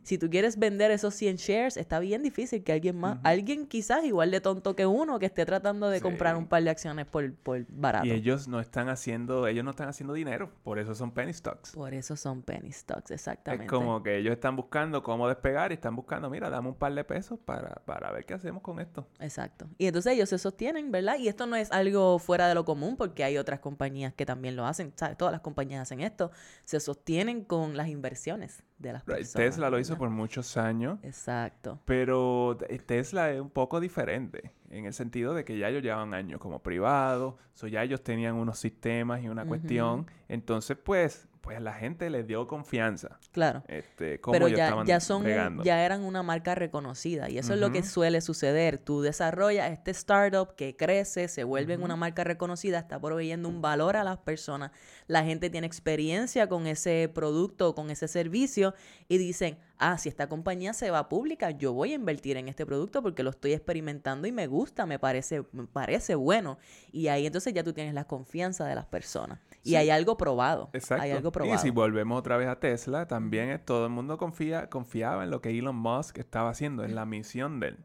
[0.03, 4.05] Si tú quieres vender esos 100 shares, está bien difícil que alguien más, alguien quizás
[4.05, 7.33] igual de tonto que uno, que esté tratando de comprar un par de acciones por,
[7.35, 8.07] por barato.
[8.07, 11.73] Y ellos no están haciendo, ellos no están haciendo dinero, por eso son penny stocks.
[11.73, 13.65] Por eso son penny stocks, exactamente.
[13.65, 16.95] Es como que ellos están buscando cómo despegar y están buscando, mira, dame un par
[16.95, 19.07] de pesos para, para ver qué hacemos con esto.
[19.19, 19.67] Exacto.
[19.79, 21.17] Y entonces ellos se sostienen, ¿verdad?
[21.19, 24.57] Y esto no es algo fuera de lo común porque hay otras compañías que también
[24.57, 25.17] lo hacen, ¿sabes?
[25.17, 26.31] Todas las compañías hacen esto.
[26.65, 29.33] Se sostienen con las inversiones de las personas.
[29.33, 31.79] Tesla lo hizo por muchos años, Exacto.
[31.85, 36.15] pero te- Tesla es un poco diferente en el sentido de que ya ellos llevan
[36.15, 41.61] años como privados, so ya ellos tenían unos sistemas y una cuestión, entonces pues, pues
[41.61, 43.19] la gente les dio confianza.
[43.33, 43.63] Claro.
[43.69, 45.63] Este, cómo Pero ellos ya, estaban ya son bregando.
[45.63, 48.79] ya eran una marca reconocida y eso es lo que suele suceder.
[48.79, 53.63] Tú desarrollas este startup que crece, se vuelve en una marca reconocida, está proveyendo un
[53.63, 54.71] valor a las personas.
[55.07, 58.75] La gente tiene experiencia con ese producto, con ese servicio
[59.09, 62.65] y dicen, ah, si esta compañía se va pública, yo voy a invertir en este
[62.65, 66.59] producto porque lo estoy experimentando y me gusta, me parece, me parece bueno.
[66.93, 69.41] Y ahí entonces ya tú tienes la confianza de las personas.
[69.65, 70.71] Y hay algo probado.
[70.73, 71.03] Exacto.
[71.03, 71.59] Hay algo Y probado.
[71.59, 75.41] si volvemos otra vez a Tesla, también es- todo el mundo confía, confiaba en lo
[75.41, 77.77] que Elon Musk estaba haciendo, en la misión de él.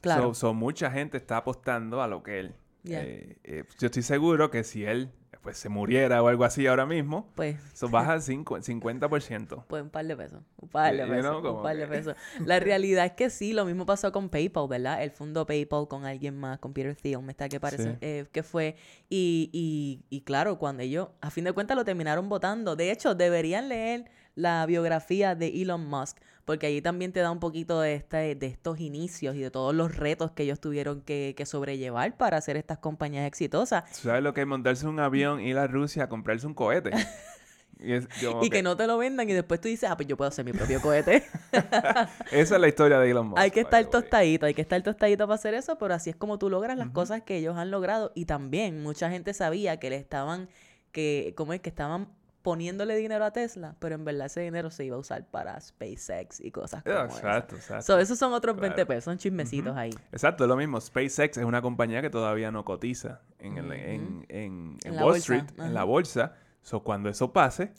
[0.00, 0.34] claro.
[0.34, 2.54] So, so mucha gente está apostando a lo que él.
[2.84, 5.10] Eh, eh, yo estoy seguro que si él
[5.42, 9.64] pues se muriera o algo así ahora mismo, pues eso baja al cincu- 50%.
[9.68, 10.40] Pues un par de pesos.
[10.60, 11.40] Un par de You pesos.
[11.42, 12.14] know, un par de pesos.
[12.44, 15.02] La realidad es que sí, lo mismo pasó con PayPal, ¿verdad?
[15.02, 17.98] Él fundó PayPal con alguien más, con Peter Thiel, me está que parece Sí.
[18.00, 18.76] eh, que fue.
[19.08, 22.76] Y, y, y claro, cuando ellos, a fin de cuentas, lo terminaron votando.
[22.76, 26.18] De hecho, deberían leer la biografía de Elon Musk,
[26.50, 29.72] porque allí también te da un poquito de, este, de estos inicios y de todos
[29.72, 33.84] los retos que ellos tuvieron que, que sobrellevar para hacer estas compañías exitosas.
[33.92, 36.90] ¿Sabes lo que es montarse un avión, ir a Rusia a comprarse un cohete?
[37.82, 38.62] Y, que...
[38.62, 40.82] no te lo vendan y después tú dices, ah, pues yo puedo hacer mi propio
[40.82, 41.24] cohete.
[42.30, 43.40] Esa es la historia de Elon Musk.
[43.40, 46.38] Hay que estar tostadito, hay que estar tostadito para hacer eso, pero así es como
[46.38, 48.12] tú logras las cosas que ellos han logrado.
[48.14, 50.50] Y también mucha gente sabía que le estaban,
[50.92, 51.62] que, ¿cómo es?
[51.62, 52.08] Que estaban
[52.42, 56.40] poniéndole dinero a Tesla, pero en verdad ese dinero se iba a usar para SpaceX
[56.40, 57.98] y cosas como Exacto, exacto.
[57.98, 59.90] esos son otros 20 pesos, son chismecitos ahí.
[60.12, 60.80] Exacto, es lo mismo.
[60.80, 65.74] SpaceX es una compañía que todavía no cotiza en, el, en, en, Wall Street, en
[65.74, 67.72] la bolsa So, cuando eso pase,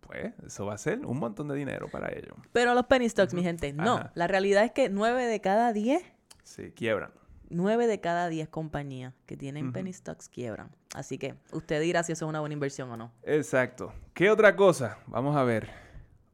[0.00, 2.34] pues eso va a ser un montón de dinero para ellos.
[2.52, 4.10] Pero los penny stocks, mi gente, no.
[4.14, 6.02] La realidad es que 9 de cada 10...
[6.42, 7.12] Sí, quiebran.
[7.50, 10.70] 9 de cada 10 compañías que tienen penny stocks quiebran.
[10.94, 13.12] Así que usted dirá si eso es una buena inversión o no.
[13.24, 13.92] Exacto.
[14.14, 14.98] ¿Qué otra cosa?
[15.06, 15.68] Vamos a ver.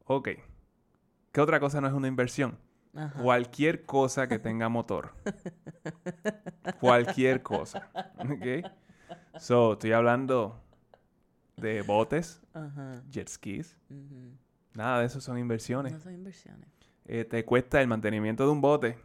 [0.04, 0.28] Ok.
[1.32, 2.58] ¿Qué otra cosa no es una inversión?
[3.22, 5.12] Cualquier cosa que tenga motor.
[6.80, 7.90] Cualquier cosa.
[8.18, 8.70] ¿Ok?
[9.38, 10.62] So, estoy hablando
[11.56, 12.40] de botes,
[13.10, 13.76] jet skis.
[14.74, 15.92] Nada de eso son inversiones.
[15.92, 16.68] No son inversiones.
[17.04, 18.98] Eh, te cuesta el mantenimiento de un bote.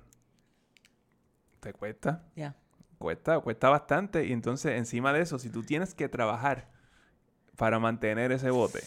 [1.61, 2.25] Te cuesta.
[2.35, 2.55] Ya.
[2.97, 4.25] Cuesta, cuesta bastante.
[4.25, 6.67] Y entonces, encima de eso, si tú tienes que trabajar
[7.55, 8.81] para mantener ese bote,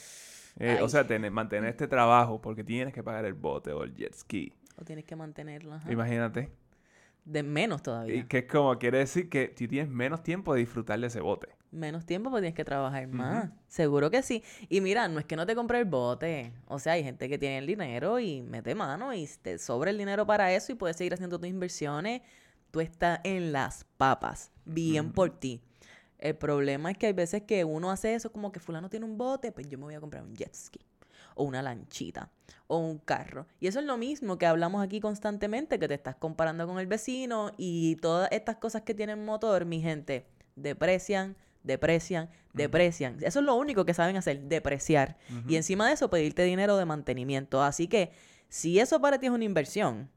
[0.59, 4.15] eh, o sea, mantener este trabajo porque tienes que pagar el bote o el jet
[4.15, 4.53] ski.
[4.77, 5.81] O tienes que mantenerlo.
[5.89, 6.51] Imagínate.
[7.25, 8.17] De menos todavía.
[8.17, 11.21] Y que es como, quiere decir que tú tienes menos tiempo de disfrutar de ese
[11.21, 13.51] bote menos tiempo, pues tienes que trabajar más.
[13.69, 14.43] Seguro que sí.
[14.69, 16.53] Y mira, no es que no te compre el bote.
[16.67, 19.99] O sea, hay gente que tiene el dinero y mete mano y te sobra el
[19.99, 22.23] dinero para eso y puedes seguir haciendo tus inversiones.
[22.75, 24.51] Tú estás en las papas.
[24.65, 25.63] Bien por ti.
[26.19, 29.17] El problema es que hay veces que uno hace eso como que fulano tiene un
[29.17, 30.81] bote, pues yo me voy a comprar un jet ski
[31.37, 32.33] o una lanchita
[32.67, 33.47] o un carro.
[33.61, 36.89] Y eso es lo mismo que hablamos aquí constantemente, que te estás comparando con el
[36.89, 43.19] vecino y todas estas cosas que tienen motor, mi gente, deprecian deprecian, deprecian.
[43.23, 45.17] Eso es lo único que saben hacer, depreciar.
[45.47, 47.63] Y encima de eso, pedirte dinero de mantenimiento.
[47.63, 48.11] Así que,
[48.49, 50.11] si eso para ti es una inversión,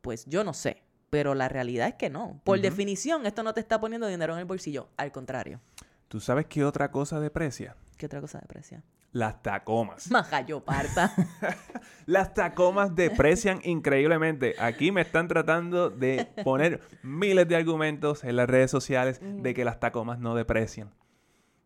[0.00, 0.83] pues yo no sé.
[1.14, 2.40] Pero la realidad es que no.
[2.42, 4.88] Por definición, esto no te está poniendo dinero en el bolsillo.
[4.96, 5.60] Al contrario.
[6.08, 7.76] ¿Tú sabes qué otra cosa deprecia?
[7.96, 8.82] ¿Qué otra cosa deprecia?
[9.12, 10.10] Las tacomas.
[10.10, 11.14] Majayo parta.
[12.06, 14.56] Las tacomas deprecian increíblemente.
[14.58, 19.64] Aquí me están tratando de poner miles de argumentos en las redes sociales de que
[19.64, 20.90] las tacomas no deprecian.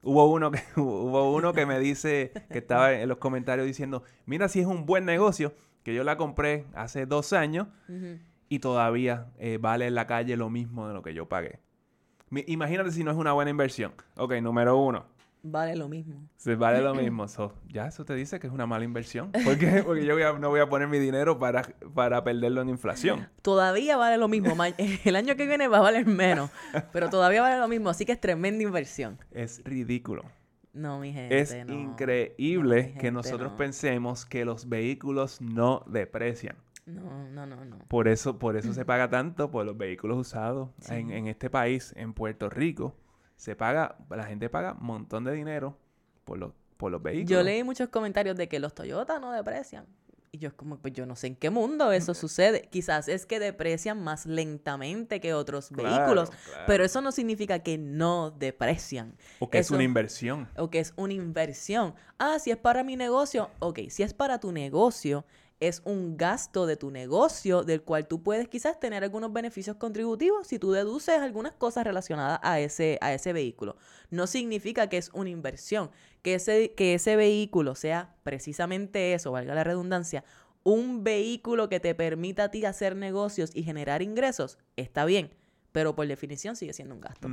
[0.02, 4.50] Hubo uno que, hubo uno que me dice, que estaba en los comentarios diciendo, mira
[4.50, 7.68] si es un buen negocio, que yo la compré hace dos años
[8.48, 11.60] y todavía eh, vale en la calle lo mismo de lo que yo pagué.
[12.46, 13.94] Imagínate si no es una buena inversión.
[14.16, 15.06] Ok, número uno
[15.42, 16.28] vale lo mismo.
[16.36, 17.26] Se vale lo mismo.
[17.68, 19.32] ya eso te dice que es una mala inversión.
[19.32, 19.82] ¿Por qué?
[19.86, 21.62] Porque yo no voy a poner mi dinero para,
[21.94, 23.28] para perderlo en inflación.
[23.42, 24.54] Todavía vale lo mismo.
[25.04, 26.50] El año que viene va a valer menos.
[26.92, 27.90] Pero todavía vale lo mismo.
[27.90, 29.18] Así que es tremenda inversión.
[29.30, 30.24] Es ridículo.
[30.72, 31.40] No, mi gente.
[31.40, 36.56] Es increíble que nosotros pensemos que los vehículos no deprecian.
[36.88, 37.78] No, no, no, no.
[37.88, 41.92] Por eso, por eso se paga tanto por los vehículos usados en, en este país,
[41.96, 42.94] en Puerto Rico
[43.38, 45.78] se paga, la gente paga un montón de dinero
[46.24, 47.30] por los, por los vehículos.
[47.30, 49.86] Yo leí muchos comentarios de que los Toyota no deprecian.
[50.32, 52.68] Y yo es como, pues yo no sé en qué mundo eso sucede.
[52.70, 56.30] Quizás es que deprecian más lentamente que otros vehículos,
[56.66, 59.14] pero eso no significa que no deprecian.
[59.38, 60.48] O que es una inversión.
[60.56, 61.94] O que es una inversión.
[62.18, 65.24] Ah, si es para mi negocio, ok, si es para tu negocio,
[65.60, 70.46] es un gasto de tu negocio del cual tú puedes quizás tener algunos beneficios contributivos
[70.46, 73.76] si tú deduces algunas cosas relacionadas a ese, a ese vehículo.
[74.10, 75.90] No significa que es una inversión,
[76.22, 80.24] que ese, que ese vehículo sea precisamente eso, valga la redundancia,
[80.62, 85.34] un vehículo que te permita a ti hacer negocios y generar ingresos, está bien,
[85.72, 87.28] pero por definición sigue siendo un gasto.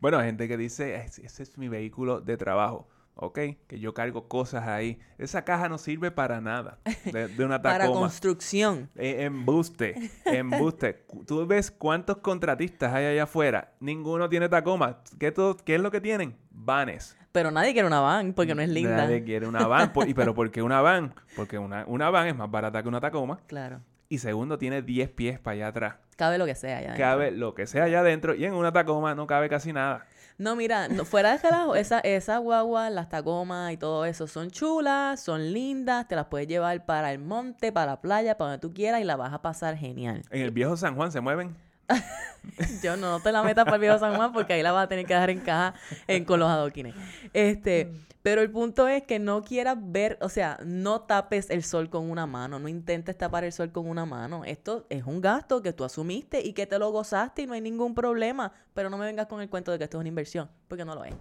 [0.00, 2.88] Bueno, hay gente que dice, ese es mi vehículo de trabajo.
[3.14, 3.38] ¿Ok?
[3.66, 4.98] Que yo cargo cosas ahí.
[5.18, 7.78] Esa caja no sirve para nada de, una tacoma.
[7.78, 8.90] para construcción.
[8.96, 11.04] Eh, embuste, embuste.
[11.26, 13.72] Tú ves cuántos contratistas hay allá afuera.
[13.80, 15.02] Ninguno tiene tacoma.
[15.18, 15.32] ¿Qué,
[15.64, 16.36] ¿Qué es lo que tienen?
[16.50, 17.16] Vanes.
[17.32, 18.96] Pero nadie quiere una van porque no es linda.
[18.96, 19.92] Nadie quiere una van.
[20.06, 21.14] y, ¿Pero por qué una van?
[21.34, 23.40] Porque una, una van es más barata que una tacoma.
[23.48, 23.80] Claro.
[24.08, 25.94] Y segundo, tiene 10 pies para allá atrás.
[26.16, 27.04] Cabe lo que sea allá adentro.
[27.04, 28.34] Cabe lo que sea allá adentro.
[28.36, 30.06] Y en una tacoma no cabe casi nada.
[30.36, 35.20] No, mira, fuera de relajo, esa, esa guagua, las tacomas y todo eso son chulas,
[35.20, 38.74] son lindas, te las puedes llevar para el monte, para la playa, para donde tú
[38.74, 40.22] quieras y la vas a pasar genial.
[40.30, 41.54] ¿En el viejo San Juan se mueven?
[42.82, 44.88] Yo no te la metas para el viejo San Juan porque ahí la vas a
[44.88, 45.74] tener que dejar en caja
[46.06, 46.94] en, con los adoquines.
[47.32, 47.90] Este,
[48.22, 52.10] pero el punto es que no quieras ver, o sea, no tapes el sol con
[52.10, 54.44] una mano, no intentes tapar el sol con una mano.
[54.44, 57.60] Esto es un gasto que tú asumiste y que te lo gozaste y no hay
[57.60, 58.52] ningún problema.
[58.72, 60.94] Pero no me vengas con el cuento de que esto es una inversión, porque no
[60.94, 61.14] lo es.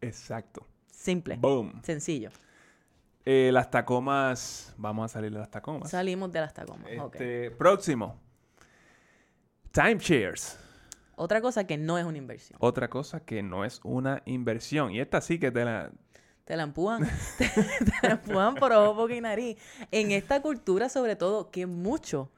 [0.00, 0.66] Exacto.
[0.90, 1.36] Simple.
[1.36, 1.80] Boom.
[1.82, 2.30] Sencillo.
[3.24, 4.74] Eh, las tacomas.
[4.76, 5.90] Vamos a salir de las tacomas.
[5.90, 6.90] Salimos de las tacomas.
[6.90, 8.29] Este, Próximo.
[9.72, 10.58] Timeshares.
[11.16, 12.58] Otra cosa que no es una inversión.
[12.62, 14.92] Otra cosa que no es una inversión.
[14.92, 15.90] Y esta sí que te la...
[16.44, 17.06] Te la empujan.
[17.38, 19.58] te, te la empujan por ojo, boca y nariz.
[19.90, 22.32] En esta cultura, sobre todo, que mucho.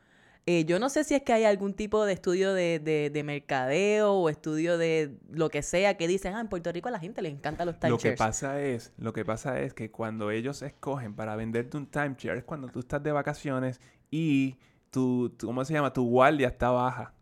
[0.45, 3.23] eh, yo no sé si es que hay algún tipo de estudio de, de- de
[3.23, 6.99] mercadeo o estudio de lo que sea que dicen, ah, en Puerto Rico a la
[6.99, 8.19] gente le encantan los Lo que timeshares.
[8.19, 12.45] pasa es, lo que pasa es que cuando ellos escogen para venderte un timeshare es
[12.45, 14.57] cuando tú estás de vacaciones y
[14.91, 15.93] tu, tu- ¿cómo se llama?
[15.93, 17.15] Tu guardia está baja.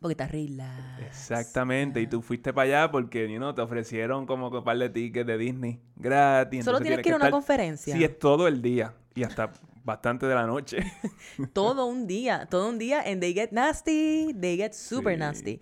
[0.00, 0.98] Porque está relax.
[1.06, 2.00] Exactamente.
[2.00, 4.88] Y tú fuiste para allá porque, you know, te ofrecieron como que un par de
[4.88, 6.64] tickets de Disney gratis.
[6.64, 7.94] Solo tienes que ir a una estar- conferencia.
[7.94, 9.52] Sí, es todo el día y hasta
[9.84, 10.78] bastante de la noche.
[11.52, 12.46] Todo un día.
[12.50, 13.02] Todo un día.
[13.06, 14.32] And they get nasty.
[14.38, 15.18] They get super Sí.
[15.18, 15.60] nasty.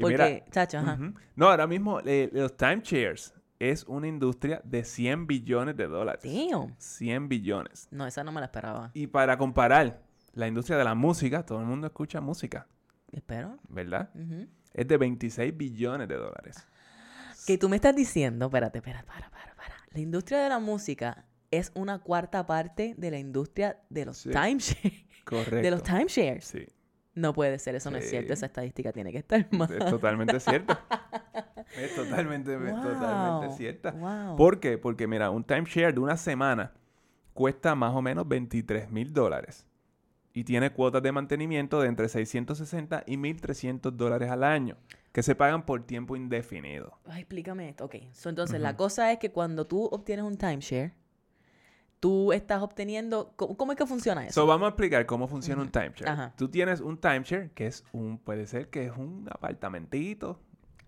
[0.00, 0.98] Porque, mira, chacho, ajá.
[1.36, 6.22] No, ahora mismo eh, los timeshares es una industria de 100 billones de dólares.
[6.24, 6.74] Damn.
[6.78, 7.88] 100 billones.
[7.90, 8.90] No, esa no me la esperaba.
[8.94, 10.00] Y para comparar,
[10.32, 12.66] la industria de la música, todo el mundo escucha música,
[13.12, 13.58] Espero.
[13.68, 14.10] ¿verdad?
[14.72, 16.66] Es de 26 billones de dólares.
[17.46, 19.74] Que tú me estás diciendo, espérate, espérate, para, para, para.
[19.90, 24.30] La industria de la música es una cuarta parte de la industria de los Sí.
[24.30, 25.04] timeshares.
[25.24, 25.56] Correcto.
[25.56, 26.44] De los timeshares.
[26.44, 26.66] Sí,
[27.14, 28.32] No puede ser, eso no es cierto.
[28.32, 29.70] Esa estadística tiene que estar mal.
[29.72, 30.76] es totalmente cierto.
[31.76, 33.92] Es totalmente, es totalmente cierta.
[33.92, 34.36] wow.
[34.36, 34.76] ¿Por qué?
[34.76, 36.72] Porque mira, un timeshare de una semana
[37.32, 39.64] cuesta más o menos 23 mil dólares.
[40.32, 44.76] Y tiene cuotas de mantenimiento de entre 660 y 1.300 dólares al año,
[45.12, 46.98] que se pagan por tiempo indefinido.
[47.06, 47.86] Ay, explícame esto.
[47.86, 47.96] Ok.
[48.12, 50.92] So, entonces, la cosa es que cuando tú obtienes un timeshare,
[51.98, 53.32] tú estás obteniendo...
[53.36, 54.34] ¿Cómo, cómo es que funciona eso?
[54.40, 56.08] So, vamos a explicar cómo funciona un timeshare.
[56.10, 56.32] Ajá.
[56.36, 60.40] Tú tienes un timeshare que es un, puede ser que es un apartamentito,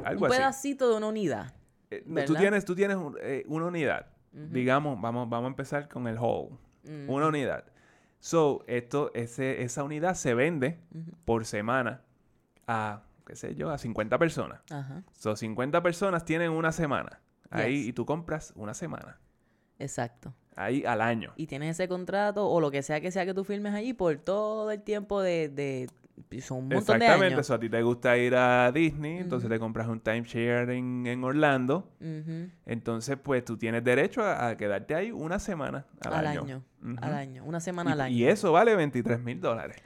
[0.05, 0.39] algo un así.
[0.39, 1.53] pedacito de una unidad.
[1.91, 4.07] Eh, tú tienes, tú tienes un- eh, una unidad.
[4.33, 6.59] Digamos, vamos, vamos a empezar con el hall.
[6.85, 7.65] Mm, Una unidad.
[8.25, 10.79] So, esto, ese, esa unidad se vende
[11.25, 12.03] por semana
[12.69, 14.61] a, qué sé yo, a 50 personas.
[14.71, 15.03] Ajá.
[15.11, 17.21] So, 50 personas tienen una semana.
[17.51, 17.89] Ahí, Yes.
[17.89, 19.19] y tú compras una semana.
[19.81, 20.33] Exacto.
[20.55, 21.33] Ahí al año.
[21.35, 24.17] y tienes ese contrato o lo que sea que sea que tú firmes allí por
[24.19, 25.91] todo el tiempo de, de
[26.41, 27.35] son un montón de Exactamente.
[27.35, 27.47] años.
[27.47, 31.25] So, a ti te gusta ir a Disney, entonces te compras un timeshare en, en
[31.25, 31.89] Orlando.
[32.67, 36.63] Entonces, pues tú tienes derecho a, a quedarte ahí una semana al, Al año.
[37.01, 38.17] Al año, una semana Y, al año.
[38.17, 39.77] y eso vale 23 mil dólares.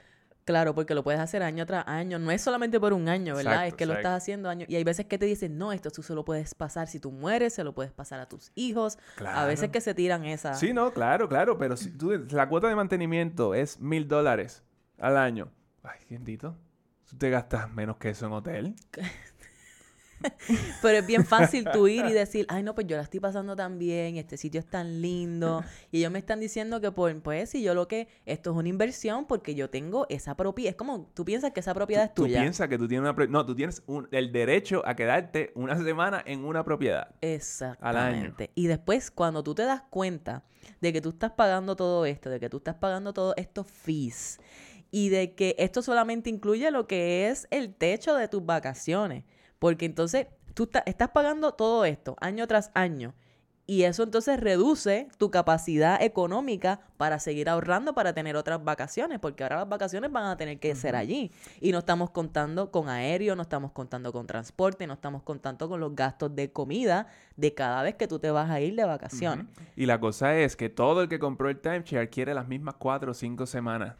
[0.45, 2.19] Claro, porque lo puedes hacer año tras año.
[2.19, 3.53] No es solamente por un año, ¿verdad?
[3.53, 4.65] Exacto, es que lo estás haciendo año.
[4.69, 7.11] Y hay veces que te dicen, no, esto tú se lo puedes pasar si tú
[7.11, 8.97] mueres, se lo puedes pasar a tus hijos.
[9.25, 9.71] A veces Claro.
[9.73, 10.53] que se tiran esa.
[10.53, 14.63] Sí, no, claro, claro, pero si tú, la cuota de mantenimiento es mil dólares
[14.99, 15.49] al año.
[15.87, 16.55] Ay, bendito.
[17.09, 18.75] Tú te gastas menos que eso en hotel.
[20.81, 23.55] Pero es bien fácil tú ir y decir, ay, no, pues yo la estoy pasando
[23.55, 25.63] tan bien, este sitio es tan lindo.
[25.91, 28.67] Y ellos me están diciendo que, por, pues, si yo lo que, esto es una
[28.67, 30.71] inversión porque yo tengo esa propiedad.
[30.71, 32.41] Es como, tú piensas que esa propiedad es Tú tuya.
[32.41, 33.25] piensas que tú tienes una...
[33.27, 37.13] No, tú tienes un- el derecho a quedarte una semana en una propiedad.
[37.21, 38.49] Exactamente.
[38.55, 40.43] Y después, cuando tú te das cuenta
[40.81, 44.39] de que tú estás pagando todo esto, de que tú estás pagando todos estos fees,
[44.91, 49.23] y de que esto solamente incluye lo que es el techo de tus vacaciones,
[49.59, 53.13] porque entonces tú estás pagando todo esto año tras año.
[53.69, 59.43] Y eso entonces reduce tu capacidad económica para seguir ahorrando para tener otras vacaciones, porque
[59.43, 61.33] ahora las vacaciones van a tener que ser allí.
[61.59, 65.81] Y no estamos contando con aéreo, no estamos contando con transporte, no estamos contando con
[65.81, 69.47] los gastos de comida de cada vez que tú te vas a ir de vacaciones.
[69.75, 73.11] Y la cosa es que todo el que compró el timeshare quiere las mismas cuatro
[73.11, 73.95] o cinco semanas.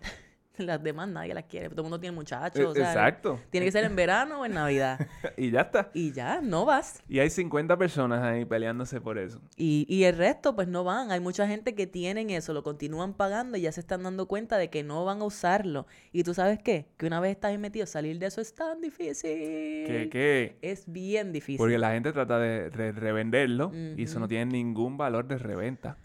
[0.68, 2.60] Las demás nadie las quiere, todo el mundo tiene muchachos.
[2.60, 3.40] E- o sea, Exacto.
[3.50, 5.00] Tiene que ser en verano o en Navidad.
[5.38, 5.90] Y ya está.
[5.94, 7.02] Y ya, no vas.
[7.08, 9.40] Y hay 50 personas ahí peleándose por eso.
[9.56, 11.12] Y, y el resto, pues no van.
[11.12, 14.58] Hay mucha gente que tienen eso, lo continúan pagando y ya se están dando cuenta
[14.58, 15.86] de que no van a usarlo.
[16.12, 16.88] Y tú sabes qué?
[16.98, 19.30] Que una vez estás ahí metido, salir de eso es tan difícil.
[19.32, 20.58] ¿Qué, qué?
[20.62, 21.58] Es bien difícil.
[21.58, 25.98] Porque la gente trata de re- revenderlo y eso no tiene ningún valor de reventa.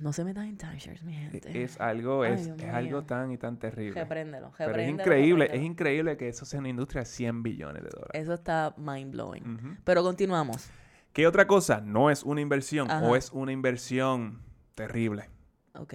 [0.00, 1.62] No se metan en timeshares, mi E- gente.
[1.62, 4.00] Es algo, Ay, es, algo tan y tan terrible.
[4.00, 7.82] Repréndelo, Pero es repréndelo, increíble, es increíble que eso sea una industria de 100 billones
[7.82, 8.10] de dólares.
[8.14, 9.78] Eso está mind blowing.
[9.84, 10.68] Pero continuamos.
[11.12, 13.06] ¿Qué otra cosa no es una inversión Ajá.
[13.06, 14.42] o es una inversión
[14.74, 15.30] terrible?
[15.74, 15.94] Ok.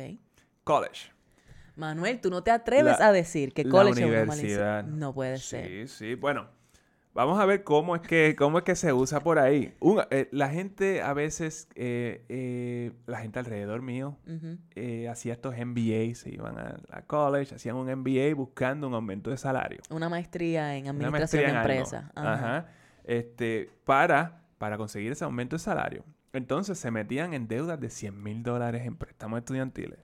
[0.63, 1.11] College.
[1.75, 4.73] Manuel, tú no te atreves La- a decir que la college es una universidad.
[4.83, 4.99] maldición.
[4.99, 5.87] No puede ser.
[5.87, 6.15] Sí, sí.
[6.15, 6.49] Bueno,
[7.13, 9.73] vamos a ver cómo es que, cómo es que se usa por ahí.
[9.79, 14.17] Un- eh, la gente a veces, eh, eh, la gente alrededor mío,
[14.75, 19.29] eh, hacía estos MBA, se iban a, a college, hacían un MBA buscando un aumento
[19.29, 19.81] de salario.
[19.89, 21.71] Una maestría en administración maestría de en algo.
[21.71, 22.11] empresa.
[22.15, 22.33] Ajá.
[22.33, 22.65] Ajá.
[23.03, 26.03] Este, para, para conseguir ese aumento de salario.
[26.33, 29.99] Entonces se metían en deudas de 100 mil dólares en préstamos estudiantiles.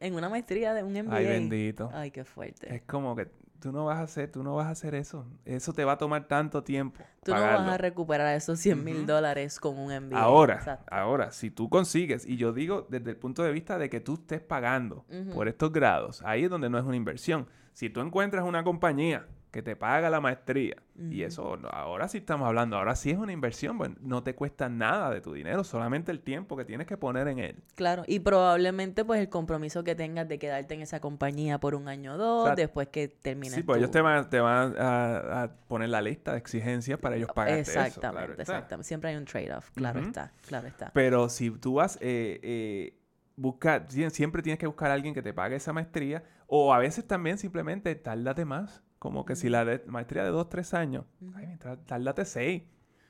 [0.00, 1.16] En una maestría de un MBA.
[1.16, 1.90] Ay, bendito.
[1.92, 2.74] Ay, qué fuerte.
[2.74, 3.28] Es como que
[3.60, 5.26] tú no vas a hacer, tú no vas a hacer eso.
[5.44, 7.02] Eso te va a tomar tanto tiempo.
[7.22, 10.18] Tú no vas a recuperar esos 100 mil dólares con un MBA.
[10.18, 10.94] Ahora, Exacto.
[10.94, 14.14] ahora, si tú consigues, y yo digo desde el punto de vista de que tú
[14.14, 15.04] estés pagando
[15.34, 17.46] por estos grados, ahí es donde no es una inversión.
[17.72, 19.26] Si tú encuentras una compañía
[19.56, 20.76] que te paga la maestría,
[21.10, 24.68] y eso ahora sí estamos hablando, ahora sí es una inversión, bueno, no te cuesta
[24.68, 27.62] nada de tu dinero, solamente el tiempo que tienes que poner en él.
[27.74, 31.88] Claro, y probablemente pues el compromiso que tengas de quedarte en esa compañía por un
[31.88, 35.48] año o dos, después que termines Sí, pues ellos te van, te van a, a
[35.68, 37.80] poner la lista de exigencias para ellos pagarte eso.
[37.80, 38.88] Exactamente, claro exactamente.
[38.88, 40.90] Siempre hay un trade-off, claro está, claro está.
[40.92, 42.98] Pero si tú vas, eh, eh,
[43.36, 46.78] busca, sie- siempre tienes que buscar a alguien que te pague esa maestría, o a
[46.78, 48.82] veces también simplemente tárdate más.
[49.06, 51.04] Como que si la de- maestría de dos, tres años,
[51.34, 52.62] ay, mientras- tárdate seis.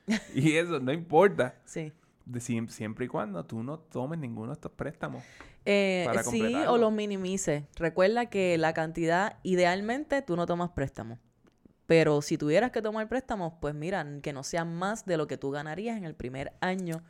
[0.35, 1.55] y eso no importa.
[1.65, 1.91] Sí.
[2.25, 5.23] De siempre y cuando tú no tomes ninguno de estos préstamos.
[5.65, 7.63] Eh, Para sí, o los minimices.
[7.77, 11.19] Recuerda que la cantidad, idealmente, tú no tomas préstamos.
[11.87, 15.37] Pero si tuvieras que tomar préstamos, pues mira, que no sea más de lo que
[15.37, 17.01] tú ganarías en el primer año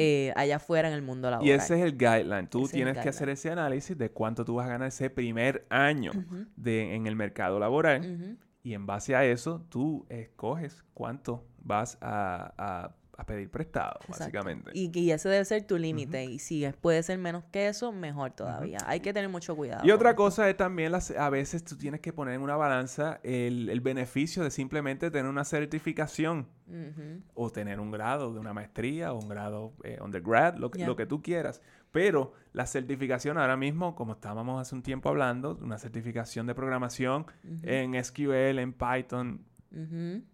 [0.00, 1.46] eh, allá afuera en el mundo laboral.
[1.46, 2.46] Y ese es el guideline.
[2.48, 5.66] Tú Ese tienes que hacer ese análisis de cuánto tú vas a ganar ese primer
[5.68, 6.12] año
[6.56, 8.38] de, en el mercado laboral.
[8.62, 14.18] Y en base a eso, tú escoges cuánto vas a, a- a pedir prestado, Exacto.
[14.18, 14.70] básicamente.
[14.74, 16.24] Y, y ese debe ser tu límite.
[16.24, 18.78] Y si es- puede ser menos que eso, mejor todavía.
[18.86, 19.86] Hay que tener mucho cuidado.
[19.86, 20.22] Y otra esto.
[20.22, 23.80] cosa es también, las, a veces tú tienes que poner en una balanza el, el
[23.80, 26.46] beneficio de simplemente tener una certificación
[27.34, 30.86] o tener un grado de una maestría o un grado eh, undergrad, lo que, Ya.
[30.86, 31.60] lo que tú quieras.
[31.90, 37.26] Pero la certificación ahora mismo, como estábamos hace un tiempo hablando, una certificación de programación
[37.64, 39.44] en SQL, en Python,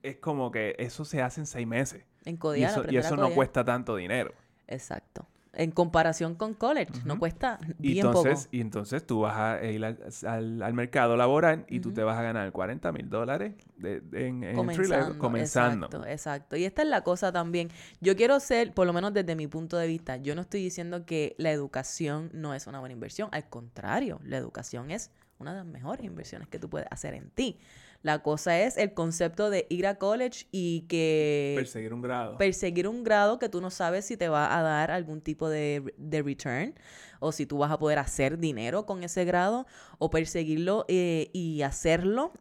[0.03, 2.05] es como que eso se hace en seis meses.
[2.27, 4.33] En Y eso, y a eso no cuesta tanto dinero.
[4.69, 5.27] Exacto.
[5.59, 8.49] En comparación con college, no cuesta Y bien entonces, poco.
[8.57, 12.19] y entonces tú vas a ir al, al- al mercado laboral y tú te vas
[12.19, 15.87] a ganar 40 mil dólares de- de- en, Comenzando, comenzando.
[15.87, 16.57] Exacto, exacto.
[16.57, 17.71] Y esta es la cosa también.
[18.03, 21.07] Yo quiero ser, por lo menos desde mi punto de vista, yo no estoy diciendo
[21.07, 23.31] que la educación no es una buena inversión.
[23.33, 27.31] Al contrario, la educación es una de las mejores inversiones que tú puedes hacer en
[27.31, 27.59] ti.
[28.07, 32.39] La cosa es el concepto de ir a college y que Perseguir un grado.
[32.39, 35.93] perseguir un grado que tú no sabes si te va a dar algún tipo de,
[35.97, 36.75] de return
[37.19, 39.67] o si tú vas a poder hacer dinero con ese grado
[39.99, 42.33] o perseguirlo eh, y hacerlo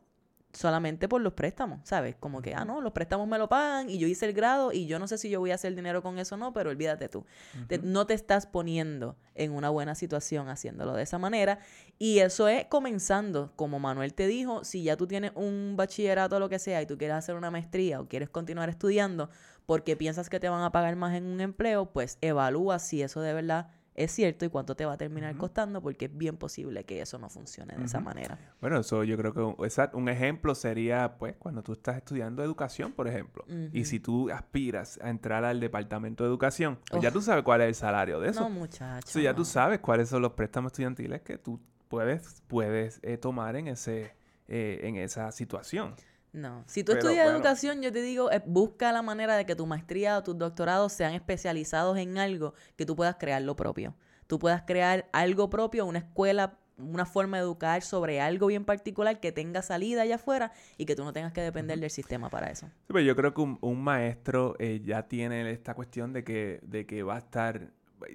[0.55, 2.15] solamente por los préstamos, ¿sabes?
[2.19, 4.87] Como que, ah, no, los préstamos me lo pagan y yo hice el grado y
[4.87, 7.09] yo no sé si yo voy a hacer dinero con eso o no, pero olvídate
[7.09, 7.25] tú.
[7.67, 11.59] Te- no te estás poniendo en una buena situación haciéndolo de esa manera.
[11.99, 16.39] Y eso es comenzando, como Manuel te dijo, si ya tú tienes un bachillerato o
[16.39, 19.29] lo que sea y tú quieres hacer una maestría o quieres continuar estudiando
[19.65, 23.19] porque piensas que te van a pagar más en un empleo, pues evalúa si eso
[23.21, 26.83] de verdad es cierto y cuánto te va a terminar costando porque es bien posible
[26.83, 28.37] que eso no funcione de esa manera.
[28.59, 29.55] Bueno, eso yo creo que un,
[29.93, 33.45] un ejemplo sería, pues, cuando tú estás estudiando educación, por ejemplo.
[33.71, 37.61] Y si tú aspiras a entrar al departamento de educación, pues ya tú sabes cuál
[37.61, 38.41] es el salario de eso.
[38.41, 39.07] No, muchacho.
[39.07, 39.37] So, ya no.
[39.37, 44.13] tú sabes cuáles son los préstamos estudiantiles que tú puedes, puedes eh, tomar en, ese,
[44.47, 45.95] eh, en esa situación.
[46.35, 47.37] No, si tú Pero, estudias bueno.
[47.39, 50.91] educación, yo te digo, eh, busca la manera de que tu maestría o tus doctorados
[50.91, 53.95] sean especializados en algo que tú puedas crear lo propio.
[54.27, 59.21] Tú puedas crear algo propio, una escuela, una forma de educar sobre algo bien particular
[59.21, 62.51] que tenga salida allá afuera y que tú no tengas que depender del sistema para
[62.51, 62.65] eso.
[62.67, 66.59] Sí, pero yo creo que un, un maestro eh, ya tiene esta cuestión de que,
[66.63, 67.71] de que va a estar,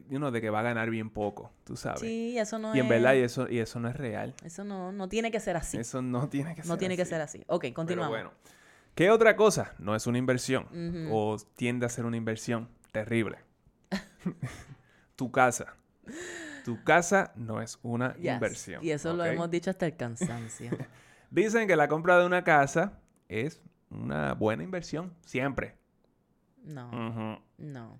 [0.09, 2.01] you know, de que va a ganar bien poco, tú sabes.
[2.01, 2.85] Sí, eso no y es...
[2.85, 4.35] en verdad, y eso, y eso no es real.
[4.45, 5.78] Eso no, no tiene que ser así.
[5.78, 7.11] Eso no tiene que ser no tiene que así.
[7.11, 7.45] ser así.
[7.47, 8.11] Ok, Pero continuamos.
[8.11, 8.33] bueno.
[8.95, 9.74] ¿Qué otra cosa?
[9.78, 10.66] No es una inversión.
[11.11, 13.39] O tiende a ser una inversión terrible.
[15.16, 15.74] tu casa.
[16.64, 18.85] Tu casa no es una Yes, inversión.
[18.85, 20.70] Y eso lo hemos dicho hasta el cansancio.
[21.31, 25.14] Dicen que la compra de una casa es una buena inversión.
[25.24, 25.76] Siempre.
[26.62, 26.91] No,
[27.59, 27.99] no,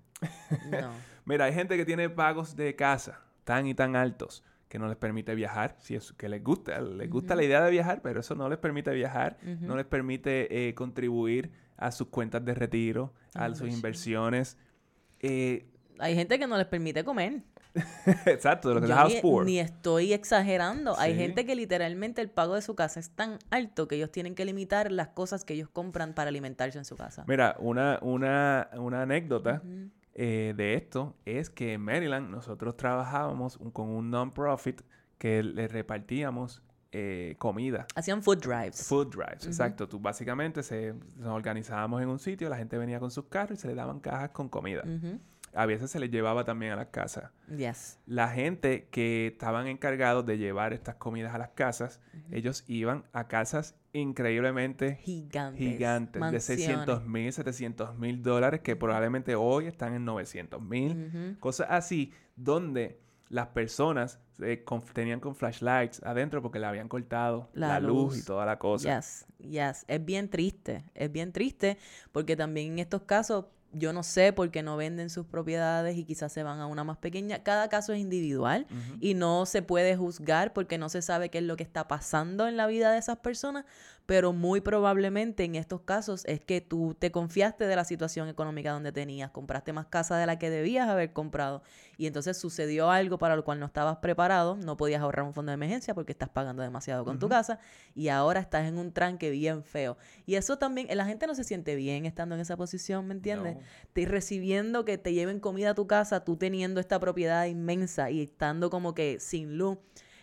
[0.69, 0.91] no.
[1.25, 4.95] Mira, hay gente que tiene pagos de casa tan y tan altos que no les
[4.95, 8.35] permite viajar, si es que les gusta, les gusta la idea de viajar, pero eso
[8.35, 13.49] no les permite viajar, no les permite eh, contribuir a sus cuentas de retiro, a
[13.49, 13.75] sus Inversión.
[13.75, 14.57] inversiones.
[15.19, 15.65] Eh,
[15.99, 17.41] Hay gente que no les permite comer.
[18.25, 19.45] Exacto, de lo que Yo es house ni, poor.
[19.45, 20.97] ni estoy exagerando.
[20.99, 24.35] Hay gente que literalmente el pago de su casa es tan alto que ellos tienen
[24.35, 27.23] que limitar las cosas que ellos compran para alimentarse en su casa.
[27.27, 29.61] Mira, una, una, una anécdota.
[30.13, 34.81] Eh, de esto es que en Maryland nosotros trabajábamos un- con un non-profit
[35.17, 36.61] que le repartíamos
[36.93, 37.87] eh, comida.
[37.95, 38.85] Hacían food drives.
[38.87, 39.87] Food drives, exacto.
[39.87, 43.61] Tú básicamente se, nos organizábamos en un sitio, la gente venía con sus carros y
[43.61, 44.83] se le daban cajas con comida.
[45.53, 47.31] A veces se les llevaba también a las casas.
[47.55, 47.97] Yes.
[48.05, 53.27] La gente que estaban encargados de llevar estas comidas a las casas, ellos iban a
[53.29, 55.59] casas increíblemente Gigantes.
[55.59, 56.43] gigantes, de mansiones.
[56.45, 61.37] 600 mil, 700 mil dólares, que probablemente hoy están en 900 mil.
[61.39, 67.49] Cosas así, donde las personas eh, con- tenían con flashlights adentro porque le habían cortado
[67.53, 68.13] la, La luz.
[68.15, 68.17] luz.
[68.19, 68.95] y toda la cosa.
[68.97, 69.85] Yes, yes.
[69.87, 70.83] Es bien triste.
[70.95, 71.77] Es bien triste
[72.11, 76.03] porque también en estos casos, yo no sé por qué no venden sus propiedades y
[76.03, 77.43] quizás se van a una más pequeña.
[77.43, 78.67] Cada caso es individual
[78.99, 82.47] y no se puede juzgar porque no se sabe qué es lo que está pasando
[82.47, 83.65] en la vida de esas personas,
[84.05, 88.71] pero muy probablemente en estos casos es que tú te confiaste de la situación económica
[88.71, 91.61] donde tenías, compraste más casa de la que debías haber comprado
[91.97, 95.51] y entonces sucedió algo para lo cual no estabas preparado, no podías ahorrar un fondo
[95.51, 97.59] de emergencia porque estás pagando demasiado con tu casa
[97.95, 99.97] y ahora estás en un tranque bien feo.
[100.25, 103.55] Y eso también, la gente no se siente bien estando en esa posición, ¿me entiendes?
[103.55, 103.60] No.
[103.93, 108.21] Te recibiendo que te lleven comida a tu casa, tú teniendo esta propiedad inmensa y
[108.21, 109.77] estando como que sin luz.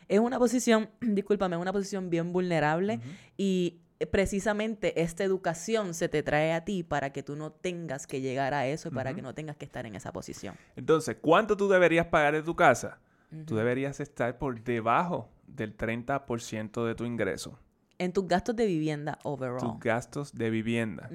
[0.08, 3.00] Es una posición, discúlpame, es una posición bien vulnerable
[3.36, 8.20] y precisamente esta educación se te trae a ti para que tú no tengas que
[8.20, 10.54] llegar a eso y para que no tengas que estar en esa posición.
[10.76, 13.00] Entonces, ¿cuánto tú deberías pagar de tu casa?
[13.44, 17.58] Tú deberías estar por debajo del 30% de tu ingreso.
[17.98, 19.58] En tus gastos de vivienda overall.
[19.58, 21.08] Tus gastos de vivienda.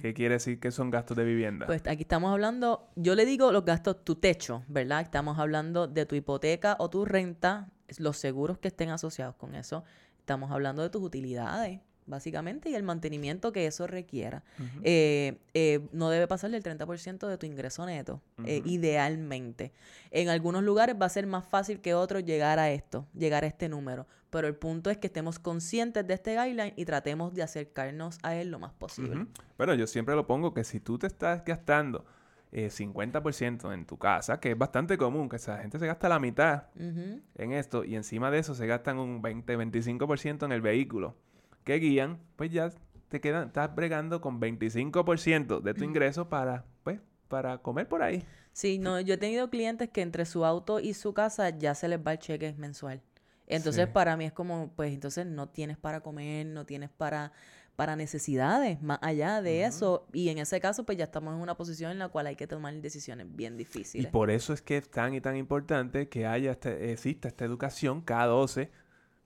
[0.00, 1.66] ¿Qué quiere decir que son gastos de vivienda?
[1.66, 5.00] Pues aquí estamos hablando, yo le digo los gastos, tu techo, ¿verdad?
[5.00, 7.68] Estamos hablando de tu hipoteca o tu renta,
[7.98, 9.82] los seguros que estén asociados con eso.
[10.20, 14.42] Estamos hablando de tus utilidades, básicamente, y el mantenimiento que eso requiera.
[14.82, 19.72] Eh, eh, no debe pasar del 30% de tu ingreso neto, eh, idealmente.
[20.10, 23.46] En algunos lugares va a ser más fácil que otros llegar a esto, llegar a
[23.46, 24.06] este número.
[24.30, 28.34] Pero el punto es que estemos conscientes de este guideline y tratemos de acercarnos a
[28.34, 29.26] él lo más posible.
[29.56, 32.04] Bueno, yo siempre lo pongo que si tú te estás gastando
[32.52, 36.18] eh, 50% en tu casa, que es bastante común, que esa gente se gasta la
[36.18, 41.16] mitad en esto y encima de eso se gastan un 20-25% en el vehículo
[41.64, 42.70] que guían, pues ya
[43.08, 48.24] te quedan, estás bregando con 25% de tu ingreso para, pues, para comer por ahí.
[48.52, 51.88] Sí, no, yo he tenido clientes que entre su auto y su casa ya se
[51.88, 53.02] les va el cheque mensual.
[53.48, 53.90] Entonces, Sí.
[53.92, 57.32] para mí es como, pues entonces no tienes para comer, no tienes para,
[57.76, 60.06] para necesidades más allá de eso.
[60.12, 62.46] Y en ese caso, pues ya estamos en una posición en la cual hay que
[62.46, 64.10] tomar decisiones bien Y difíciles.
[64.12, 68.04] por eso es que es tan y tan importante que haya este- exista esta educación
[68.04, 68.70] K12.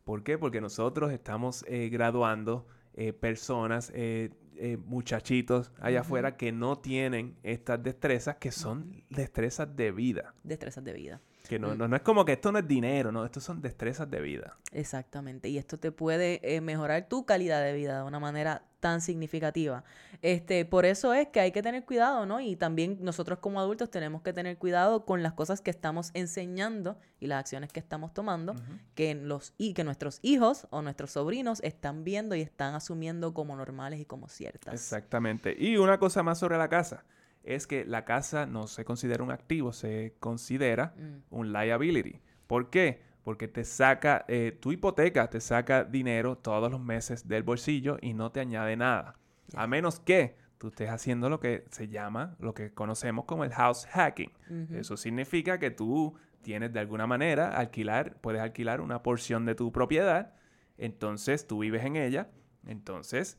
[0.05, 0.39] ¿Por qué?
[0.39, 7.37] Porque nosotros estamos eh, graduando eh, personas, eh, eh, muchachitos allá afuera que no tienen
[7.43, 10.35] estas destrezas que son destrezas de vida.
[10.45, 11.21] Destrezas de vida.
[11.49, 11.79] Que no, Mm.
[11.79, 14.57] no, no es como que esto no es dinero, no, esto son destrezas de vida.
[14.73, 15.49] Exactamente.
[15.49, 19.85] Y esto te puede eh, mejorar tu calidad de vida de una manera tan significativa.
[20.23, 22.41] Este, por eso es que hay que tener cuidado, ¿no?
[22.41, 26.99] Y también nosotros como adultos tenemos que tener cuidado con las cosas que estamos enseñando
[27.21, 28.55] y las acciones que estamos tomando,
[28.95, 33.55] que los y que nuestros hijos o nuestros sobrinos están viendo y están asumiendo como
[33.57, 34.75] normales y como ciertas.
[34.75, 35.55] Exactamente.
[35.59, 37.05] Y una cosa más sobre la casa
[37.45, 42.21] es que la casa no se considera un activo, se considera Mm, un liability.
[42.47, 43.03] ¿Por qué?
[43.25, 48.15] Porque te saca, eh, tu hipoteca te saca dinero todos los meses del bolsillo y
[48.15, 49.17] no te añade nada.
[49.55, 53.53] A menos que tú estés haciendo lo que se llama, lo que conocemos como el
[53.53, 54.31] house hacking.
[54.73, 59.73] Eso significa que tú tienes de alguna manera alquilar, puedes alquilar una porción de tu
[59.73, 60.35] propiedad,
[60.79, 62.31] entonces tú vives en ella,
[62.67, 63.39] entonces,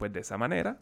[0.00, 0.78] pues de esa manera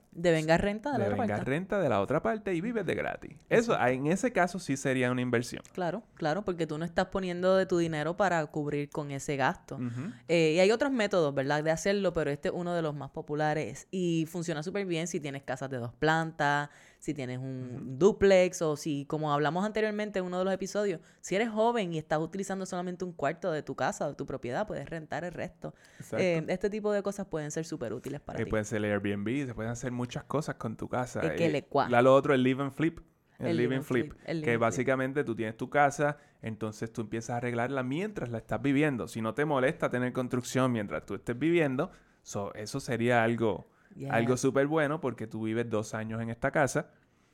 [0.59, 1.45] renta de la otra parte.
[1.45, 3.37] renta de la otra parte y vives de gratis.
[3.49, 5.61] Eso, en ese caso sí sería una inversión.
[5.73, 9.81] Claro, claro, porque tú no estás poniendo de tu dinero para cubrir con ese gasto.
[10.29, 13.11] Eh, y hay otros métodos, ¿verdad?, de hacerlo, pero este es uno de los más
[13.11, 18.61] populares y funciona súper bien si tienes casas de dos plantas, si tienes un duplex
[18.63, 22.19] o si, como hablamos anteriormente en uno de los episodios, si eres joven y estás
[22.19, 25.75] utilizando solamente un cuarto de tu casa o de tu propiedad, puedes rentar el resto.
[26.13, 28.51] Eh, este tipo de cosas pueden ser súper útiles para Eh, ti.
[28.51, 31.21] puede ser el Airbnb, se pueden hacer muchas cosas con tu casa.
[31.21, 32.99] Es que Eh, le la- lo otro, el live and flip.
[33.39, 34.15] El, live and flip.
[34.25, 34.61] el que flip.
[34.61, 39.07] básicamente tú tienes tu casa, entonces tú empiezas a arreglarla mientras la estás viviendo.
[39.07, 41.93] Si no te molesta tener construcción mientras tú estés viviendo,
[42.25, 43.69] so, eso sería algo,
[43.99, 44.15] Yeah.
[44.15, 46.91] algo súper bueno porque tú vives dos años en esta casa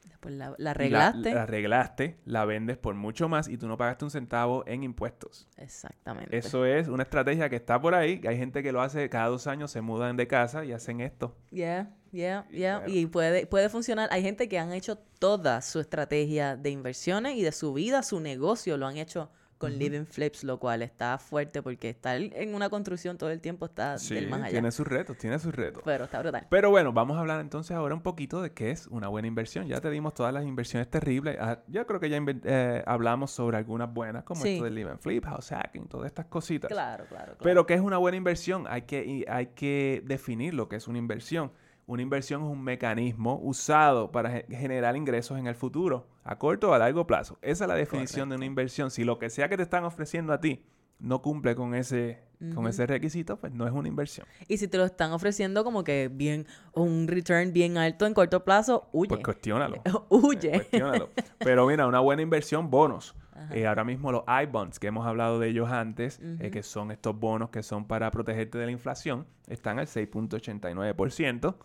[0.08, 1.34] Después la, la la- arreglaste.
[1.34, 5.48] La, arreglaste, la vendes por mucho más y tú no pagaste un centavo en impuestos.
[5.56, 6.36] Exactamente.
[6.36, 8.20] Eso es una estrategia que está por ahí.
[8.28, 11.36] Hay gente que lo hace cada dos años, se mudan de casa y hacen esto.
[11.50, 12.82] Yeah, yeah, yeah.
[12.86, 14.08] Y puede, puede funcionar.
[14.12, 18.20] Hay gente que han hecho toda su estrategia de inversiones y de su vida, su
[18.20, 19.30] negocio, lo han hecho
[19.64, 23.66] con Living Flips, lo cual está fuerte porque estar en una construcción todo el tiempo
[23.66, 24.50] está Sí, del más allá.
[24.50, 25.82] tiene sus retos, tiene sus retos.
[25.84, 26.46] Pero está brutal.
[26.50, 29.66] Pero bueno, vamos a hablar entonces ahora un poquito de qué es una buena inversión.
[29.66, 31.36] Ya te dimos todas las inversiones terribles.
[31.40, 34.54] Ah, yo creo que ya eh, hablamos sobre algunas buenas, como Sí.
[34.54, 36.68] esto del live and flip, house hacking, todas estas cositas.
[36.70, 37.38] Claro, claro, claro.
[37.42, 38.66] Pero ¿qué es una buena inversión?
[38.68, 41.52] Hay que, hay que definir lo que es una inversión.
[41.86, 46.70] Una inversión es un mecanismo usado para ge- generar ingresos en el futuro, a corto
[46.70, 47.38] o a largo plazo.
[47.42, 48.90] Esa es la definición de una inversión.
[48.90, 50.64] Si lo que sea que te están ofreciendo a ti
[50.98, 52.22] no cumple con ese,
[52.54, 54.26] con ese requisito, pues no es una inversión.
[54.48, 58.44] Y si te lo están ofreciendo como que bien, un return bien alto en corto
[58.44, 59.08] plazo, huye.
[59.08, 59.82] Pues cuestiónalo.
[60.08, 60.52] huye.
[60.52, 61.10] Cuestiónalo.
[61.38, 63.14] Pero mira, una buena inversión, bonos.
[63.52, 67.18] Eh, ahora mismo los I-bonds, que hemos hablado de ellos antes, eh, que son estos
[67.18, 71.56] bonos que son para protegerte de la inflación, están al 6.89%.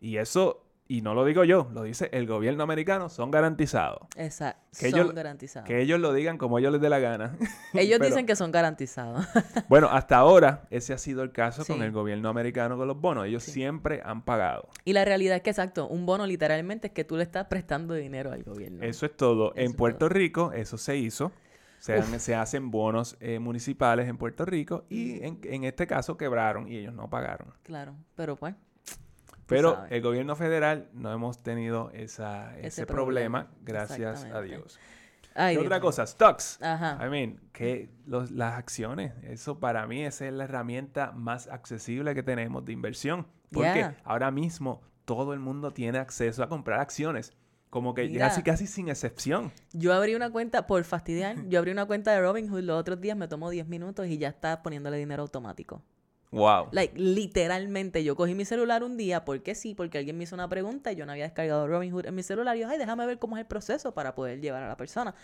[0.00, 4.00] Y eso, y no lo digo yo, lo dice el gobierno americano, son garantizados.
[4.16, 4.60] Exacto.
[4.78, 5.66] Que son ellos- garantizados.
[5.68, 7.36] Que ellos lo digan como ellos les dé la gana.
[7.74, 9.24] Ellos Pero- dicen que son garantizados.
[9.68, 13.26] Bueno, hasta ahora ese ha sido el caso con el gobierno americano con los bonos.
[13.26, 13.52] Ellos Sí.
[13.52, 14.68] siempre han pagado.
[14.84, 17.94] y la realidad es que, exacto, un bono literalmente es que tú le estás prestando
[17.94, 18.82] dinero al gobierno.
[18.82, 19.52] Eso es todo.
[19.54, 20.08] Eso en Puerto todo.
[20.08, 21.30] Rico eso se hizo.
[21.78, 26.16] Se, han- se hacen bonos eh, municipales en Puerto Rico y en, en este caso
[26.16, 27.54] quebraron y ellos no pagaron.
[27.62, 28.54] Claro, pero pues.
[29.50, 33.62] Pero el gobierno federal no hemos tenido esa, ese, Ese problema, problema.
[33.62, 34.40] gracias a.
[34.40, 34.78] Dios.
[35.34, 35.82] Ay, ¿Qué Dios otra mío.
[35.86, 36.06] cosa?
[36.06, 36.58] Stocks.
[36.62, 36.98] Ajá.
[37.06, 42.14] I mean, que los- las acciones, eso para mí esa es la herramienta más accesible
[42.14, 43.26] que tenemos de inversión.
[43.52, 43.96] Porque Yeah.
[44.04, 47.32] ahora mismo todo el mundo tiene acceso a comprar acciones.
[47.68, 48.26] Como que Mira.
[48.26, 49.52] casi, casi sin excepción.
[49.72, 53.16] Yo abrí una cuenta, por fastidiar, yo abrí una cuenta de Robinhood los otros días,
[53.16, 55.80] me tomó 10 minutos y ya está poniéndole dinero automático.
[56.32, 56.68] Wow.
[56.72, 60.48] Like, literalmente, yo cogí mi celular un día, porque sí, porque alguien me hizo una
[60.48, 62.56] pregunta y yo no había descargado Robinhood en mi celular.
[62.56, 65.14] Y yo, ay, déjame ver cómo es el proceso para poder llevar a la persona.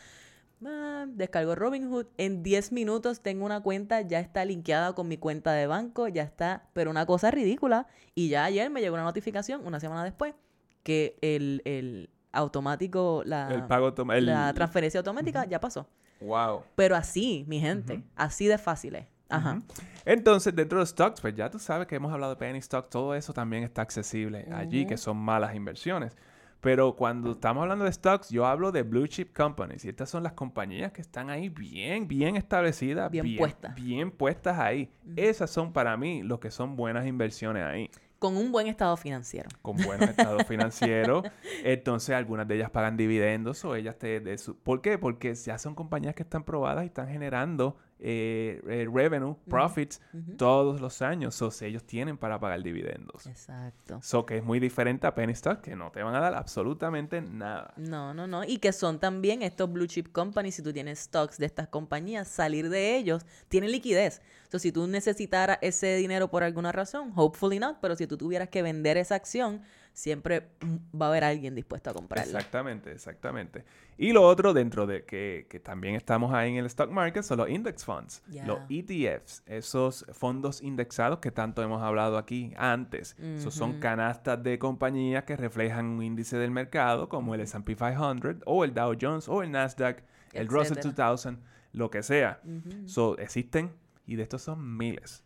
[0.65, 2.07] Ah, descargo Robinhood.
[2.17, 6.23] En 10 minutos tengo una cuenta, ya está linkeada con mi cuenta de banco, ya
[6.23, 7.87] está, pero una cosa ridícula.
[8.15, 10.35] Y ya ayer me llegó una notificación, una semana después,
[10.83, 15.89] que el, el automático, la, el pago el- la transferencia automática ya pasó.
[16.21, 16.63] Wow.
[16.75, 19.07] Pero así, mi gente, así de fácil es.
[19.29, 19.61] Ajá.
[20.05, 22.91] Entonces, dentro de los stocks, pues ya tú sabes que hemos hablado de penny stocks,
[22.91, 26.17] todo eso también está accesible allí, que son malas inversiones.
[26.61, 29.85] Pero cuando estamos hablando de stocks, yo hablo de blue chip companies.
[29.85, 33.11] Y estas son las compañías que están ahí bien, bien establecidas.
[33.11, 33.75] Bien puestas.
[33.75, 34.91] Bien puestas ahí.
[35.15, 37.91] Esas son para mí los que son buenas inversiones ahí.
[38.19, 39.49] Con un buen estado financiero.
[39.61, 41.25] Con buenos estados financieros.
[41.63, 44.21] Entonces, algunas de ellas pagan dividendos o ellas te...
[44.21, 44.57] De su...
[44.57, 44.99] ¿Por qué?
[44.99, 50.01] Porque ya son compañías que están probadas y están generando eh, eh, revenue, profits,
[50.37, 51.35] todos los años.
[51.35, 53.27] So, si ellos tienen para pagar dividendos.
[53.27, 54.01] Exacto.
[54.03, 57.23] So, que es muy diferente a penny stock, que no te van a dar absolutamente
[57.23, 57.73] nada.
[57.77, 58.45] No, no, no.
[58.45, 62.29] Y que son también estos blue chip companies, si tú tienes stocks de estas compañías,
[62.29, 64.21] salir de ellos tiene liquidez.
[64.45, 68.49] Entonces, si tú necesitaras ese dinero por alguna razón, hopefully not, pero si tú tuvieras
[68.49, 69.63] que vender esa acción,
[69.97, 70.51] siempre
[70.95, 72.39] va a haber alguien dispuesto a comprarla.
[72.39, 73.65] Exactamente, exactamente.
[73.97, 77.39] Y lo otro dentro de que, que también estamos ahí en el stock market son
[77.39, 83.17] los index funds, los ETFs, esos fondos indexados que tanto hemos hablado aquí antes.
[83.19, 88.43] Esos son canastas de compañías que reflejan un índice del mercado como el S&P 500
[88.45, 91.09] o el Dow Jones o el Nasdaq, el Russell Etcétera.
[91.09, 91.39] 2000,
[91.73, 92.43] lo que sea.
[92.85, 93.73] So, existen
[94.05, 95.25] y de estos son miles.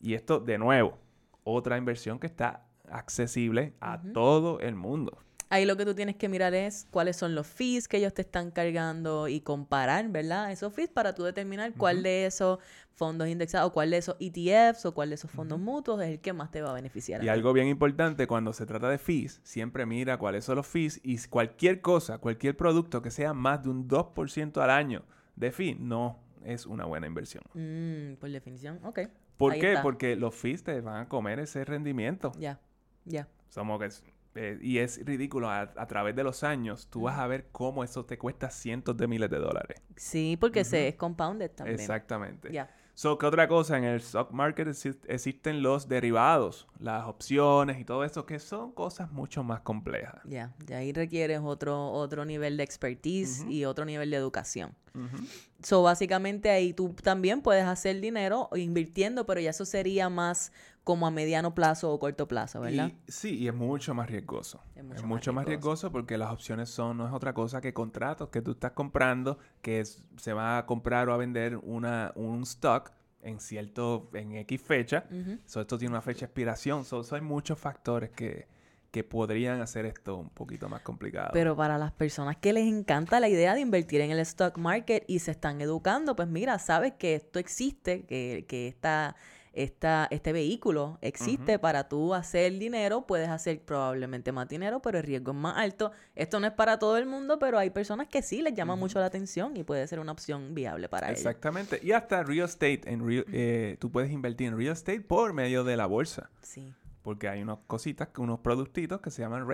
[0.00, 0.98] Y esto, de nuevo,
[1.44, 5.18] otra inversión que está accesible a todo el mundo.
[5.50, 8.20] Ahí lo que tú tienes que mirar es cuáles son los fees que ellos te
[8.20, 10.52] están cargando y comparar, ¿verdad?
[10.52, 12.58] Esos fees para tú determinar cuál de esos
[12.92, 16.34] fondos indexados, cuál de esos ETFs o cuál de esos fondos mutuos es el que
[16.34, 17.24] más te va a beneficiar.
[17.24, 21.00] Y algo bien importante cuando se trata de fees, siempre mira cuáles son los fees
[21.02, 25.76] y cualquier cosa, cualquier producto que sea más de un 2% al año de fee,
[25.76, 27.44] no es una buena inversión.
[27.54, 29.00] Mm, por definición, ok.
[29.38, 29.68] ¿Por Ahí qué?
[29.68, 29.82] está.
[29.82, 32.32] Porque los fees te van a comer ese rendimiento.
[32.38, 32.60] Ya,
[33.04, 33.28] ya.
[33.48, 33.88] Somos que
[34.34, 37.82] eh, y es ridículo, a, a través de los años tú vas a ver cómo
[37.82, 39.82] eso te cuesta cientos de miles de dólares.
[39.96, 41.80] Sí, porque se es compounded también.
[41.80, 42.52] Exactamente.
[42.52, 42.70] Ya.
[42.94, 43.78] So, ¿qué otra cosa?
[43.78, 48.72] En el stock market exi- existen los derivados, las opciones y todo eso, que son
[48.72, 50.20] cosas mucho más complejas.
[50.24, 54.74] Ya, de ahí requieres otro, otro nivel de expertise y otro nivel de educación.
[54.94, 55.24] Ujú.
[55.62, 60.52] So, básicamente ahí tú también puedes hacer dinero invirtiendo, pero ya eso sería más
[60.88, 62.90] como a mediano plazo o corto plazo, ¿verdad?
[63.06, 64.62] Y, sí, y es mucho más riesgoso.
[64.74, 65.92] Es mucho, más, riesgoso.
[65.92, 69.84] porque las opciones son, no es otra cosa que contratos que tú estás comprando, que
[69.84, 75.04] se va a comprar o a vender una, un stock en cierto, en X fecha.
[75.44, 76.86] esto tiene una fecha de expiración.
[76.86, 78.48] So, hay muchos factores que,
[78.90, 81.32] que podrían hacer esto un poquito más complicado.
[81.34, 85.04] Pero para las personas que les encanta la idea de invertir en el stock market
[85.06, 89.16] y se están educando, pues mira, sabes que esto existe, que, que esta,
[89.62, 95.04] esta, este vehículo existe para tú hacer dinero, puedes hacer probablemente más dinero, pero el
[95.04, 95.90] riesgo es más alto.
[96.14, 99.00] Esto no es para todo el mundo, pero hay personas que sí les llama mucho
[99.00, 101.18] la atención y puede ser una opción viable para ellos.
[101.18, 101.80] Exactamente.
[101.82, 103.02] Y hasta real estate, en
[103.32, 106.30] eh, tú puedes invertir en real estate por medio de la bolsa.
[106.42, 106.72] Sí.
[107.02, 109.46] Porque hay unas cositas, unos productitos que se llaman.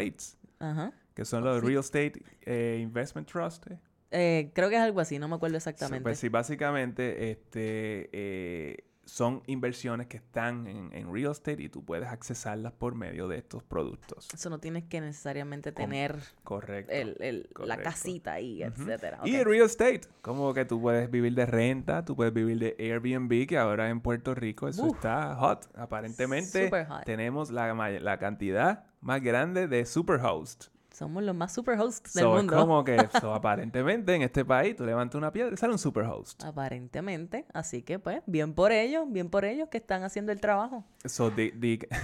[0.58, 0.92] Ajá.
[1.14, 3.70] Que son los Real Estate eh, Investment Trust.
[3.70, 3.78] Eh.
[4.10, 6.02] Eh, creo que es algo así, no me acuerdo exactamente.
[6.02, 12.72] pues sí, básicamente este, son inversiones que están en, real estate y tú puedes accesarlas
[12.72, 14.28] por medio de estos productos.
[14.32, 16.92] Eso no tienes que necesariamente tener correcto,
[17.64, 19.20] la casita ahí, etcétera.
[19.24, 23.46] Y real estate, como que tú puedes vivir de renta, tú puedes vivir de Airbnb,
[23.46, 25.68] que ahora en Puerto Rico eso está hot.
[25.76, 26.70] Aparentemente
[27.04, 30.73] tenemos la, la cantidad más grande de superhost.
[30.94, 32.56] Somos los más superhosts del mundo.
[32.56, 32.96] como que,
[33.34, 36.44] aparentemente en este país tú levantas una piedra y sale un superhost.
[36.44, 37.46] Aparentemente.
[37.52, 40.84] Así que, pues, bien por ellos, bien por ellos que están haciendo el trabajo.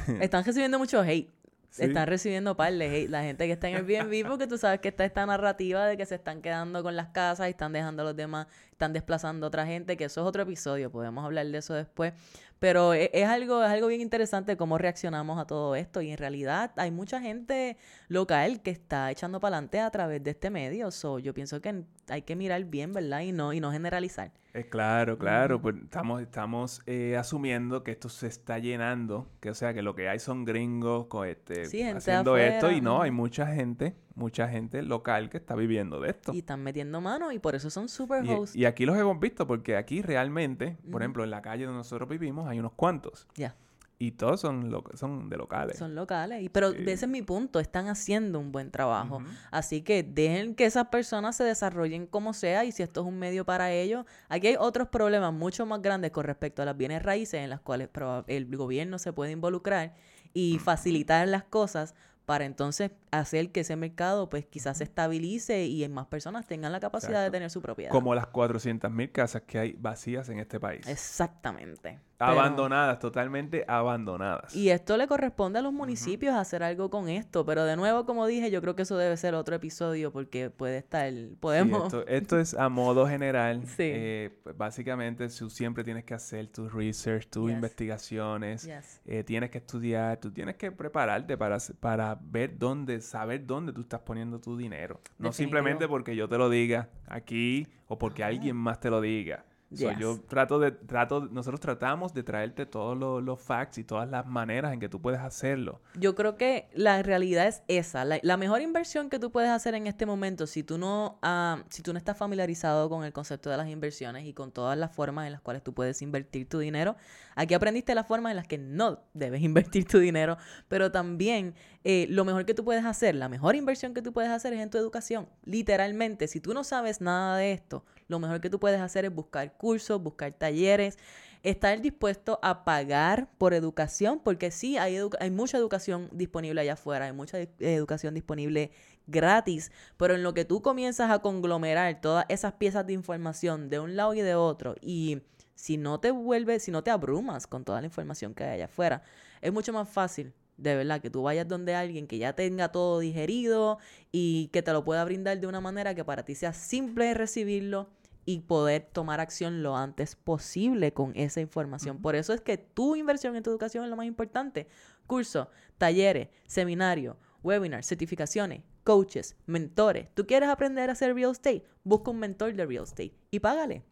[0.20, 1.30] están recibiendo mucho hate.
[1.78, 3.10] Están recibiendo par de hate.
[3.10, 5.96] La gente que está en el Airbnb, porque tú sabes que está esta narrativa de
[5.96, 9.46] que se están quedando con las casas y están dejando a los demás, están desplazando
[9.46, 12.12] a otra gente, que eso es otro episodio, podemos hablar de eso después.
[12.60, 16.00] Pero e, es, algo, es algo bien interesante cómo reaccionamos a todo esto.
[16.02, 17.76] Y en realidad hay mucha gente
[18.08, 20.92] local que está echando para adelante a través de este medio.
[20.92, 23.20] So, yo pienso que hay que mirar bien, ¿verdad?
[23.20, 24.32] Y no, y no generalizar.
[24.52, 25.62] Eh, claro, claro.
[25.62, 29.28] Pues estamos, estamos eh, asumiendo que esto se está llenando.
[29.40, 31.62] Que o sea, que lo que hay son gringos este,
[31.94, 32.70] haciendo esto.
[32.70, 36.32] Y no, hay mucha gente mucha gente local que está viviendo de esto.
[36.32, 38.54] Y están metiendo mano y por eso son super hosts.
[38.54, 42.08] Y, aquí los hemos visto porque aquí realmente, por ejemplo, en la calle donde nosotros
[42.08, 43.26] vivimos hay unos cuantos.
[43.34, 43.56] Ya.
[44.02, 45.76] Y todos son, son de locales.
[45.76, 46.42] Son locales.
[46.42, 47.60] Y, pero ese es mi punto.
[47.60, 49.22] Están haciendo un buen trabajo.
[49.50, 52.64] Así que dejen que esas personas se desarrollen como sea.
[52.64, 54.06] Y si esto es un medio para ellos.
[54.30, 57.60] Aquí hay otros problemas mucho más grandes con respecto a las bienes raíces en las
[57.60, 57.90] cuales
[58.26, 59.94] el gobierno se puede involucrar
[60.32, 61.94] y facilitar las cosas
[62.24, 66.80] para entonces hacer que ese mercado pues quizás se estabilice y más personas tengan la
[66.80, 67.90] capacidad de tener su propiedad.
[67.90, 70.86] Como las 400.000 casas que hay vacías en este país.
[70.88, 71.98] Exactamente.
[72.20, 74.54] Abandonadas, totalmente abandonadas.
[74.54, 78.26] Y esto le corresponde a los municipios hacer algo con esto, pero de nuevo, como
[78.26, 81.92] dije, yo creo que eso debe ser otro episodio porque puede estar, podemos...
[82.08, 83.66] esto, es a modo general.
[83.66, 83.82] sí.
[83.82, 88.68] Eh, pues, básicamente, tú siempre tienes que hacer tu research, tus investigaciones,
[89.06, 93.80] eh, tienes que estudiar, tú tienes que prepararte para, para ver dónde, saber dónde tú
[93.80, 95.00] estás poniendo tu dinero.
[95.18, 99.44] No simplemente porque yo te lo diga aquí o porque alguien más te lo diga
[99.70, 104.72] yo trato de, trato, nosotros tratamos de traerte todos los, facts y todas las maneras
[104.72, 105.80] en que tú puedes hacerlo.
[105.94, 108.04] Yo creo que la realidad es esa.
[108.04, 111.82] La, mejor inversión que tú puedes hacer en este momento, si tú no, ah, si
[111.82, 115.26] tú no estás familiarizado con el concepto de las inversiones y con todas las formas
[115.26, 116.96] en las cuales tú puedes invertir tu dinero,
[117.36, 120.36] aquí aprendiste las formas en las que no debes invertir tu dinero,
[120.68, 121.54] pero también
[121.84, 124.60] eh, lo mejor que tú puedes hacer, la mejor inversión que tú puedes hacer es
[124.60, 125.28] en tu educación.
[125.44, 129.14] Literalmente, si tú no sabes nada de esto, lo mejor que tú puedes hacer es
[129.14, 130.98] buscar cursos, buscar talleres,
[131.44, 137.06] estar dispuesto a pagar por educación, porque sí, hay, hay mucha educación disponible allá afuera,
[137.06, 138.72] hay mucha educación disponible
[139.06, 143.78] gratis, pero en lo que tú comienzas a conglomerar todas esas piezas de información de
[143.78, 145.22] un lado y de otro, y
[145.54, 148.64] si no te vuelves, si no te abrumas con toda la información que hay allá
[148.64, 149.02] afuera,
[149.40, 152.98] es mucho más fácil de verdad, que tú vayas donde alguien que ya tenga todo
[152.98, 153.78] digerido
[154.12, 157.88] y que te lo pueda brindar de una manera que para ti sea simple recibirlo
[158.32, 162.00] y poder tomar acción lo antes posible con esa información.
[162.00, 164.68] Por eso es que tu inversión en tu educación es lo más importante.
[165.06, 170.08] Curso, talleres, seminario, webinars, certificaciones, coaches, mentores.
[170.14, 171.64] ¿Tú quieres aprender a hacer real estate?
[171.82, 173.82] Busca un mentor de real estate y págale.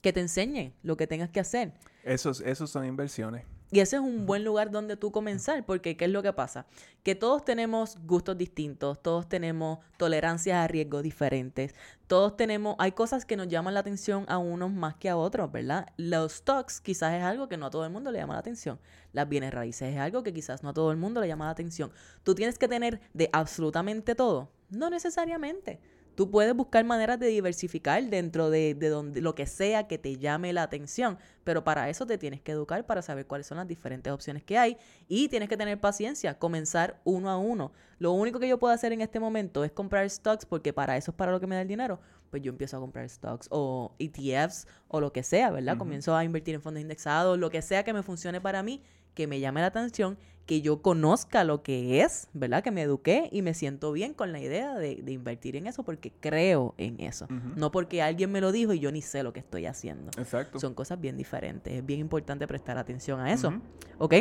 [0.00, 1.72] Que te enseñe lo que tengas que hacer.
[2.04, 3.44] Esos, esos son inversiones.
[3.70, 6.66] Y ese es un buen lugar donde tú comenzar, porque ¿qué es lo que pasa?
[7.02, 11.74] Que todos tenemos gustos distintos, todos tenemos tolerancias a riesgos diferentes,
[12.06, 15.50] todos tenemos, hay cosas que nos llaman la atención a unos más que a otros,
[15.50, 15.88] ¿verdad?
[15.96, 18.78] Los stocks quizás es algo que no a todo el mundo le llama la atención.
[19.12, 21.50] Las bienes raíces es algo que quizás no a todo el mundo le llama la
[21.50, 21.90] atención.
[22.22, 24.48] ¿Tú tienes que tener de absolutamente todo?
[24.70, 25.80] No necesariamente.
[26.16, 30.16] Tú puedes buscar maneras de diversificar dentro de, de donde, lo que sea que te
[30.16, 33.68] llame la atención, pero para eso te tienes que educar para saber cuáles son las
[33.68, 37.72] diferentes opciones que hay y tienes que tener paciencia, comenzar uno a uno.
[37.98, 41.10] Lo único que yo puedo hacer en este momento es comprar stocks porque para eso
[41.10, 42.00] es para lo que me da el dinero.
[42.30, 45.76] Pues yo empiezo a comprar stocks o ETFs o lo que sea, ¿verdad?
[45.76, 48.82] Comienzo a invertir en fondos indexados, lo que sea que me funcione para mí
[49.16, 52.62] que me llame la atención, que yo conozca lo que es, ¿verdad?
[52.62, 56.12] Que me eduqué y me siento bien con la idea de, invertir en eso porque
[56.20, 57.26] creo en eso.
[57.56, 60.10] No porque alguien me lo dijo y yo ni sé lo que estoy haciendo.
[60.18, 60.60] Exacto.
[60.60, 61.74] Son cosas bien diferentes.
[61.74, 63.60] Es bien importante prestar atención a eso.
[63.98, 64.14] ¿Ok?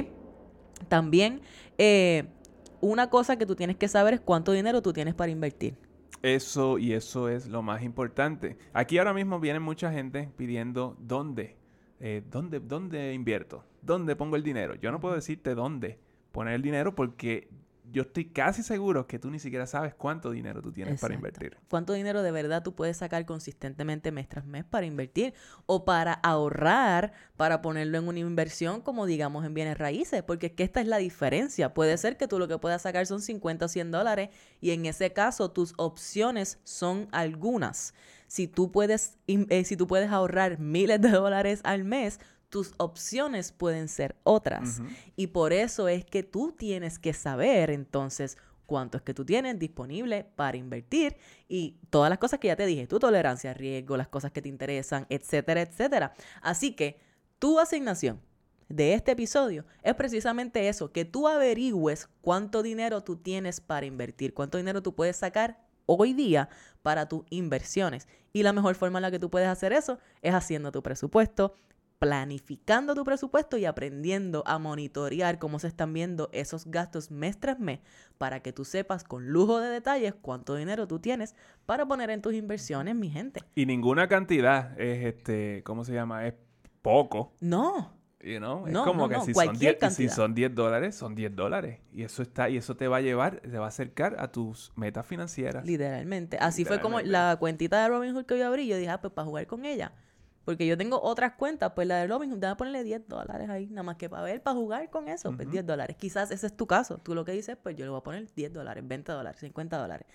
[0.89, 1.41] También,
[1.77, 2.25] eh,
[2.81, 5.75] una cosa que tú tienes que saber es cuánto dinero tú tienes para invertir.
[6.23, 8.57] Eso y eso es lo más importante.
[8.73, 11.55] Aquí ahora mismo viene mucha gente pidiendo dónde,
[11.99, 14.75] eh, dónde, dónde invierto dónde pongo el dinero.
[14.75, 15.99] Yo no puedo decirte dónde
[16.35, 17.47] poner el dinero porque
[17.89, 21.55] yo estoy casi seguro que tú ni siquiera sabes cuánto dinero tú tienes para invertir.
[21.69, 25.33] ¿Cuánto dinero de verdad tú puedes sacar consistentemente mes tras mes para invertir
[25.65, 30.23] o para ahorrar, para ponerlo en una inversión como digamos en bienes raíces?
[30.23, 31.73] Porque es que esta es la diferencia.
[31.73, 34.29] Puede ser que tú lo que puedas sacar son 50 o 100 dólares
[34.59, 37.93] y en ese caso tus opciones son algunas.
[38.27, 42.19] Si tú puedes, eh, si tú puedes ahorrar miles de dólares al mes,
[42.55, 44.79] tus opciones pueden ser otras.
[45.17, 49.59] Y por eso es que tú tienes que saber entonces cuánto es que tú tienes
[49.59, 51.17] disponible para invertir
[51.49, 54.41] y todas las cosas que ya te dije, tu tolerancia a riesgo, las cosas que
[54.41, 56.13] te interesan, etcétera, etcétera.
[56.41, 56.97] Así que
[57.39, 58.21] tu asignación
[58.69, 64.33] de este episodio es precisamente eso, que tú averigües cuánto dinero tú tienes para invertir,
[64.33, 66.47] cuánto dinero tú puedes sacar hoy día
[66.83, 68.07] para tus inversiones.
[68.31, 71.53] Y la mejor forma en la que tú puedes hacer eso es haciendo tu presupuesto,
[71.99, 77.59] planificando tu presupuesto y aprendiendo a monitorear cómo se están viendo esos gastos mes tras
[77.59, 77.79] mes
[78.17, 81.35] para que tú sepas con lujo de detalles cuánto dinero tú tienes
[81.65, 83.41] para poner en tus inversiones, mi gente.
[83.55, 86.27] Y ninguna cantidad es este, ¿cómo se llama?
[86.27, 86.33] Es
[86.81, 87.33] poco.
[87.39, 87.93] No.
[88.21, 88.65] You know?
[88.65, 91.79] es como que si, son 10, si son 10 dólares, son 10 dólares.
[91.93, 94.71] Y eso está, y eso te va a llevar, te va a acercar a tus
[94.75, 95.63] metas financieras.
[95.63, 96.37] Literalmente.
[96.39, 99.27] Así fue como la cuentita de Robinhood que yo abrí, yo dije, ah, pues para
[99.27, 99.93] jugar con ella
[100.45, 103.83] porque yo tengo otras cuentas, pues la de Robinhood, a ponerle 10 dólares ahí, nada
[103.83, 105.97] más que para ver, para jugar con eso, pues 10 dólares.
[105.97, 106.99] Quizás ese es tu caso.
[106.99, 109.77] Tú lo que dices, pues yo le voy a poner 10 dólares, 20 dólares, 50
[109.77, 110.07] dólares.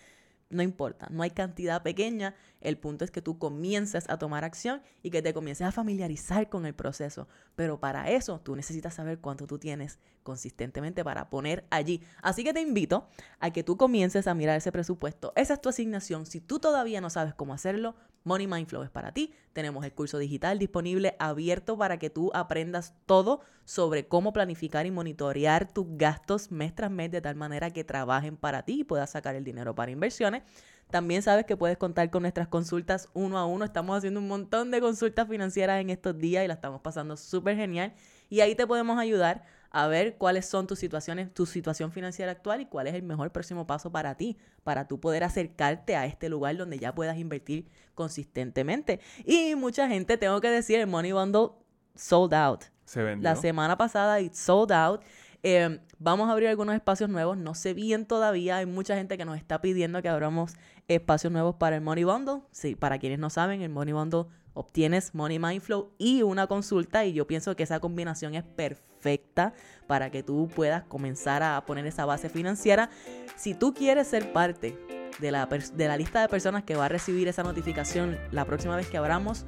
[0.51, 2.35] No importa, no hay cantidad pequeña.
[2.61, 6.49] El punto es que tú comiences a tomar acción y que te comiences a familiarizar
[6.49, 7.29] con el proceso.
[7.55, 12.03] Pero para eso tú necesitas saber cuánto tú tienes consistentemente para poner allí.
[12.21, 13.09] Así que te invito
[13.39, 15.33] a que tú comiences a mirar ese presupuesto.
[15.37, 16.27] Esa es tu asignación.
[16.27, 17.95] Si tú todavía no sabes cómo hacerlo,
[18.25, 19.33] Money Mindflow es para ti.
[19.53, 24.91] Tenemos el curso digital disponible abierto para que tú aprendas todo sobre cómo planificar y
[24.91, 29.11] monitorear tus gastos mes tras mes de tal manera que trabajen para ti y puedas
[29.11, 30.43] sacar el dinero para inversiones.
[30.91, 33.65] También sabes que puedes contar con nuestras consultas uno a uno.
[33.65, 37.57] Estamos haciendo un montón de consultas financieras en estos días y la estamos pasando súper
[37.57, 37.95] genial.
[38.29, 42.61] Y ahí te podemos ayudar a ver cuáles son tus situaciones, tu situación financiera actual
[42.61, 46.29] y cuál es el mejor próximo paso para ti, para tú poder acercarte a este
[46.29, 49.01] lugar donde ya puedas invertir consistentemente.
[49.25, 51.51] Y mucha gente, tengo que decir, el Money Bundle
[51.95, 52.65] sold out.
[52.85, 53.23] Se vendió.
[53.23, 55.03] La semana pasada it sold out.
[55.43, 59.25] Em, vamos a abrir algunos espacios nuevos, no sé bien todavía, hay mucha gente que
[59.25, 60.55] nos está pidiendo que abramos
[60.87, 62.43] espacios nuevos para el Money Bundle.
[62.51, 67.13] Sí, para quienes no saben, el Money Bundle obtienes Money Mindflow y una consulta y
[67.13, 69.55] yo pienso que esa combinación es perfecta
[69.87, 72.91] para que tú puedas comenzar a poner esa base financiera.
[73.37, 74.79] Si tú quieres ser parte
[75.19, 78.77] de la, de la lista de personas que va a recibir esa notificación la próxima
[78.77, 79.45] vez que abramos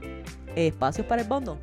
[0.55, 1.57] espacios para el bundle,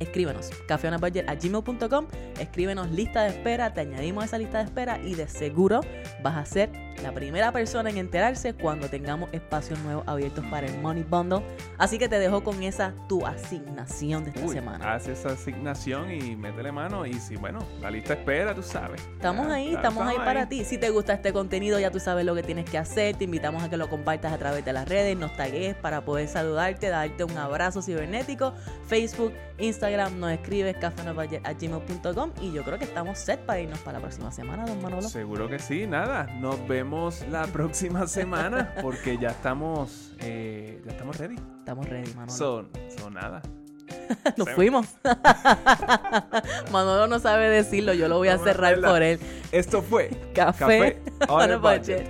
[0.00, 2.06] escríbenos gmail.com
[2.38, 5.82] escríbenos lista de espera, te añadimos a esa lista de espera y de seguro
[6.22, 10.78] vas a ser la primera persona en enterarse cuando tengamos espacios nuevos abiertos para el
[10.78, 11.42] Money Bundle.
[11.78, 14.94] Así que te dejo con esa tu asignación de esta semana.
[14.94, 17.06] Haz esa asignación y métele mano.
[17.06, 19.00] Y si, bueno, la lista espera, tú sabes.
[19.12, 20.64] Estamos ahí, estamos, ahí para ti.
[20.64, 23.16] Si te gusta este contenido, ya tú sabes lo que tienes que hacer.
[23.16, 26.28] Te invitamos a que lo compartas a través de las redes, nos tagues para poder
[26.28, 28.54] saludarte, darte un abrazo cibernético.
[28.86, 34.02] Facebook, Instagram, nos escribes gmail.com y yo creo que estamos set para irnos para la
[34.02, 35.08] próxima semana, don Manolo.
[35.08, 36.24] Seguro que sí, nada.
[36.40, 36.89] Nos vemos
[37.30, 41.36] la próxima semana porque ya estamos, eh, ya estamos ready.
[41.58, 42.32] Estamos ready, Manolo.
[42.32, 42.68] Son,
[42.98, 43.42] son nada.
[44.36, 44.86] Nos fuimos.
[46.72, 49.20] Manolo no sabe decirlo, yo lo voy a cerrar por él.
[49.52, 52.08] Esto fue Café, on, a budget.